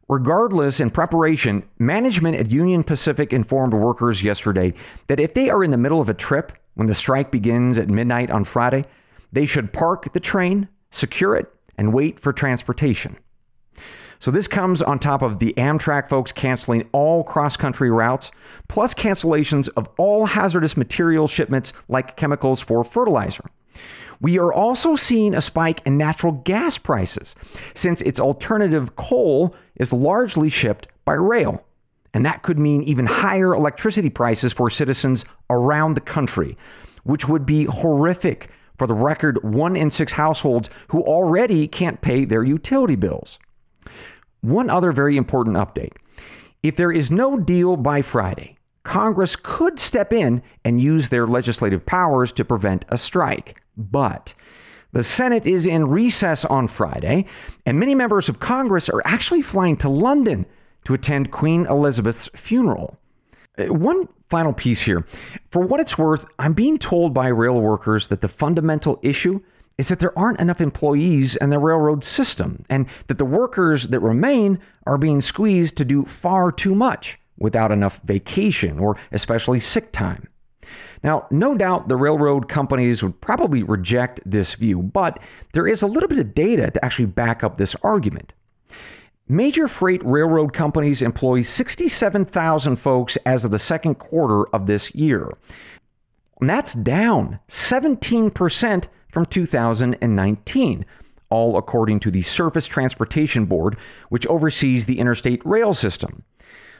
Regardless, 0.09 0.81
in 0.81 0.91
preparation, 0.91 1.63
management 1.79 2.37
at 2.37 2.51
Union 2.51 2.83
Pacific 2.83 3.33
informed 3.33 3.73
workers 3.73 4.23
yesterday 4.23 4.75
that 5.07 5.21
if 5.21 5.33
they 5.33 5.49
are 5.49 5.63
in 5.63 5.71
the 5.71 5.77
middle 5.77 6.01
of 6.01 6.09
a 6.09 6.15
trip 6.15 6.53
when 6.75 6.89
the 6.89 6.95
strike 6.95 7.31
begins 7.31 7.79
at 7.79 7.89
midnight 7.89 8.31
on 8.31 8.45
Friday, 8.45 8.85
they 9.31 9.47
should 9.47 9.73
park 9.73 10.13
the 10.13 10.21
train, 10.21 10.69
secure 10.91 11.37
it, 11.37 11.55
and 11.79 11.95
wait 11.95 12.19
for 12.19 12.33
transportation. 12.33 13.17
So 14.23 14.31
this 14.31 14.47
comes 14.47 14.81
on 14.81 15.01
top 15.01 15.21
of 15.21 15.41
the 15.41 15.53
Amtrak 15.57 16.09
folks 16.09 16.31
canceling 16.31 16.89
all 16.93 17.25
cross 17.25 17.57
country 17.57 17.91
routes, 17.91 18.31
plus 18.69 18.95
cancellations 18.95 19.69
of 19.77 19.89
all 19.99 20.27
hazardous 20.27 20.77
material 20.77 21.27
shipments 21.27 21.73
like 21.89 22.17
chemicals 22.17 22.61
for 22.61 22.85
fertilizer. 22.85 23.43
We 24.21 24.39
are 24.39 24.53
also 24.53 24.95
seeing 24.95 25.35
a 25.35 25.41
spike 25.41 25.83
in 25.85 25.99
natural 25.99 26.35
gas 26.35 26.79
prices 26.79 27.35
since 27.75 28.01
its 28.03 28.21
alternative 28.21 28.95
coal 28.95 29.57
is 29.75 29.93
largely 29.93 30.49
shipped 30.49 30.87
by 31.05 31.15
rail. 31.15 31.65
And 32.15 32.25
that 32.25 32.45
could 32.45 32.61
mean 32.61 32.85
even 32.85 33.07
higher 33.07 33.53
electricity 33.53 34.09
prices 34.09 34.53
for 34.53 34.71
citizens 34.71 35.25
around 35.51 35.95
the 35.95 36.01
country, 36.01 36.57
which 37.03 37.27
would 37.27 37.45
be 37.45 37.65
horrific 37.65 38.51
for 38.79 38.87
the 38.87 38.95
record 38.95 39.43
one 39.43 39.75
in 39.75 39.91
six 39.91 40.13
households 40.13 40.71
who 40.91 41.03
already 41.03 41.67
can't 41.67 42.01
pay 42.01 42.25
their 42.25 42.45
utility 42.45 42.95
bills. 42.95 43.41
One 44.43 44.69
other 44.69 44.93
very 44.93 45.17
important 45.17 45.57
update. 45.57 45.93
If 46.63 46.77
there 46.77 46.93
is 46.93 47.11
no 47.11 47.39
deal 47.39 47.77
by 47.77 48.03
Friday, 48.03 48.59
Congress 48.83 49.37
could 49.37 49.79
step 49.79 50.13
in 50.13 50.43
and 50.65 50.81
use 50.81 51.09
their 51.09 51.27
legislative 51.27 51.87
powers 51.87 52.33
to 52.33 52.45
prevent 52.45 52.85
a 52.89 52.99
strike. 52.99 53.63
But 53.77 54.35
the 54.93 55.03
Senate 55.03 55.47
is 55.47 55.65
in 55.65 55.89
recess 55.89 56.45
on 56.45 56.69
Friday, 56.69 57.25
and 57.65 57.79
many 57.79 57.95
members 57.95 58.29
of 58.29 58.41
Congress 58.41 58.89
are 58.89 59.03
actually 59.05 59.43
flying 59.43 59.77
to 59.79 59.89
London 59.89 60.45
to 60.85 60.95
attend 60.95 61.31
Queen 61.31 61.65
Elizabeth's 61.67 62.29
funeral. 62.35 62.99
Uh, 63.57 63.73
one 63.73 64.09
final 64.29 64.53
piece 64.53 64.83
here. 64.83 65.07
For 65.51 65.63
what 65.63 65.81
it's 65.81 65.97
worth, 65.97 66.27
I'm 66.39 66.53
being 66.53 66.79
told 66.79 67.15
by 67.15 67.29
rail 67.29 67.61
workers 67.61 68.09
that 68.09 68.23
the 68.23 68.29
fundamental 68.29 68.99
issue 69.03 69.43
is 69.83 69.89
that 69.89 69.99
there 69.99 70.17
aren't 70.17 70.39
enough 70.39 70.61
employees 70.61 71.35
in 71.35 71.51
the 71.51 71.59
railroad 71.59 72.05
system, 72.05 72.63
and 72.71 72.87
that 73.09 73.19
the 73.19 73.25
workers 73.25 73.89
that 73.89 73.99
remain 73.99 74.61
are 74.87 74.97
being 74.97 75.21
squeezed 75.21 75.77
to 75.77 75.85
do 75.85 76.05
far 76.05 76.53
too 76.53 76.73
much 76.73 77.19
without 77.37 77.73
enough 77.73 78.01
vacation 78.05 78.79
or 78.79 78.97
especially 79.11 79.59
sick 79.59 79.91
time. 79.91 80.29
Now, 81.03 81.27
no 81.33 81.57
doubt 81.57 81.89
the 81.89 81.97
railroad 81.97 82.49
companies 82.49 83.03
would 83.03 83.21
probably 83.21 83.65
reject 83.65 84.21
this 84.25 84.55
view, 84.55 84.81
but 84.81 85.19
there 85.53 85.67
is 85.67 85.83
a 85.83 85.89
little 85.89 86.09
bit 86.09 86.21
of 86.21 86.33
data 86.33 86.71
to 86.71 86.85
actually 86.85 87.07
back 87.07 87.43
up 87.43 87.57
this 87.59 87.75
argument. 87.83 88.33
Major 89.27 89.67
freight 89.67 90.05
railroad 90.05 90.53
companies 90.53 91.03
employ 91.03 91.43
67,000 91.43 92.77
folks 92.77 93.19
as 93.27 93.45
of 93.45 93.51
the 93.51 93.59
second 93.59 93.97
quarter 93.97 94.47
of 94.55 94.67
this 94.67 94.95
year. 94.95 95.33
And 96.41 96.49
that's 96.49 96.73
down 96.73 97.41
17% 97.49 98.85
from 99.13 99.27
2019, 99.27 100.85
all 101.31 101.57
according 101.57 102.01
to 102.01 102.11
the 102.11 102.23
Surface 102.23 102.67
Transportation 102.67 103.45
Board, 103.45 103.77
which 104.09 104.27
oversees 104.27 104.87
the 104.87 104.99
interstate 104.99 105.45
rail 105.47 105.75
system. 105.75 106.25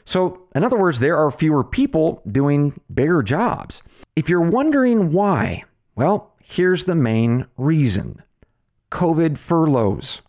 So, 0.03 0.47
in 0.53 0.65
other 0.65 0.77
words, 0.77 0.99
there 0.99 1.15
are 1.17 1.31
fewer 1.31 1.63
people 1.63 2.21
doing 2.29 2.81
bigger 2.93 3.23
jobs. 3.23 3.81
If 4.17 4.27
you're 4.27 4.41
wondering 4.41 5.13
why, 5.13 5.63
well, 5.95 6.33
here's 6.43 6.83
the 6.83 6.95
main 6.95 7.45
reason 7.55 8.21
COVID 8.91 9.37
furloughs. 9.37 10.21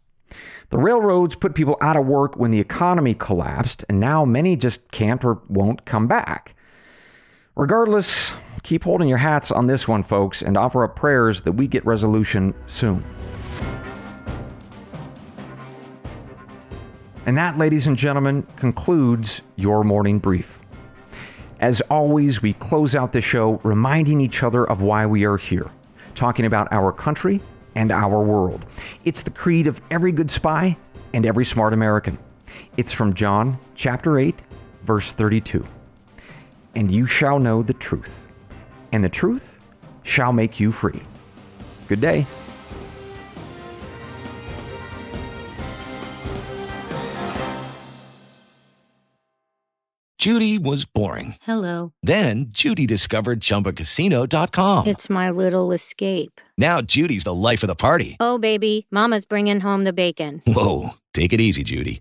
The 0.70 0.78
railroads 0.78 1.36
put 1.36 1.54
people 1.54 1.76
out 1.80 1.96
of 1.96 2.06
work 2.06 2.36
when 2.36 2.50
the 2.50 2.60
economy 2.60 3.14
collapsed, 3.14 3.84
and 3.88 4.00
now 4.00 4.24
many 4.24 4.56
just 4.56 4.90
can't 4.90 5.24
or 5.24 5.42
won't 5.48 5.84
come 5.84 6.06
back. 6.06 6.53
Regardless, 7.56 8.34
keep 8.64 8.82
holding 8.82 9.08
your 9.08 9.18
hats 9.18 9.52
on 9.52 9.68
this 9.68 9.86
one, 9.86 10.02
folks, 10.02 10.42
and 10.42 10.56
offer 10.56 10.82
up 10.82 10.96
prayers 10.96 11.42
that 11.42 11.52
we 11.52 11.68
get 11.68 11.86
resolution 11.86 12.52
soon. 12.66 13.04
And 17.24 17.38
that, 17.38 17.56
ladies 17.56 17.86
and 17.86 17.96
gentlemen, 17.96 18.44
concludes 18.56 19.42
your 19.54 19.84
morning 19.84 20.18
brief. 20.18 20.58
As 21.60 21.80
always, 21.82 22.42
we 22.42 22.54
close 22.54 22.96
out 22.96 23.12
the 23.12 23.20
show 23.20 23.60
reminding 23.62 24.20
each 24.20 24.42
other 24.42 24.68
of 24.68 24.82
why 24.82 25.06
we 25.06 25.24
are 25.24 25.36
here, 25.36 25.70
talking 26.16 26.44
about 26.44 26.66
our 26.72 26.90
country 26.90 27.40
and 27.76 27.92
our 27.92 28.20
world. 28.20 28.66
It's 29.04 29.22
the 29.22 29.30
creed 29.30 29.68
of 29.68 29.80
every 29.92 30.10
good 30.10 30.32
spy 30.32 30.76
and 31.12 31.24
every 31.24 31.44
smart 31.44 31.72
American. 31.72 32.18
It's 32.76 32.92
from 32.92 33.14
John 33.14 33.58
chapter 33.76 34.18
8, 34.18 34.42
verse 34.82 35.12
32. 35.12 35.64
And 36.76 36.90
you 36.90 37.06
shall 37.06 37.38
know 37.38 37.62
the 37.62 37.74
truth, 37.74 38.22
and 38.92 39.04
the 39.04 39.08
truth 39.08 39.58
shall 40.02 40.32
make 40.32 40.58
you 40.58 40.72
free. 40.72 41.02
Good 41.88 42.00
day. 42.00 42.26
Judy 50.24 50.58
was 50.58 50.86
boring. 50.86 51.36
Hello. 51.42 51.92
Then 52.02 52.46
Judy 52.48 52.86
discovered 52.86 53.40
ChumbaCasino.com. 53.40 54.86
It's 54.86 55.10
my 55.10 55.28
little 55.28 55.70
escape. 55.70 56.40
Now 56.56 56.80
Judy's 56.80 57.24
the 57.24 57.34
life 57.34 57.62
of 57.62 57.66
the 57.66 57.74
party. 57.74 58.16
Oh, 58.20 58.38
baby, 58.38 58.86
Mama's 58.90 59.26
bringing 59.26 59.60
home 59.60 59.84
the 59.84 59.92
bacon. 59.92 60.40
Whoa, 60.46 60.94
take 61.12 61.34
it 61.34 61.42
easy, 61.42 61.62
Judy. 61.62 62.00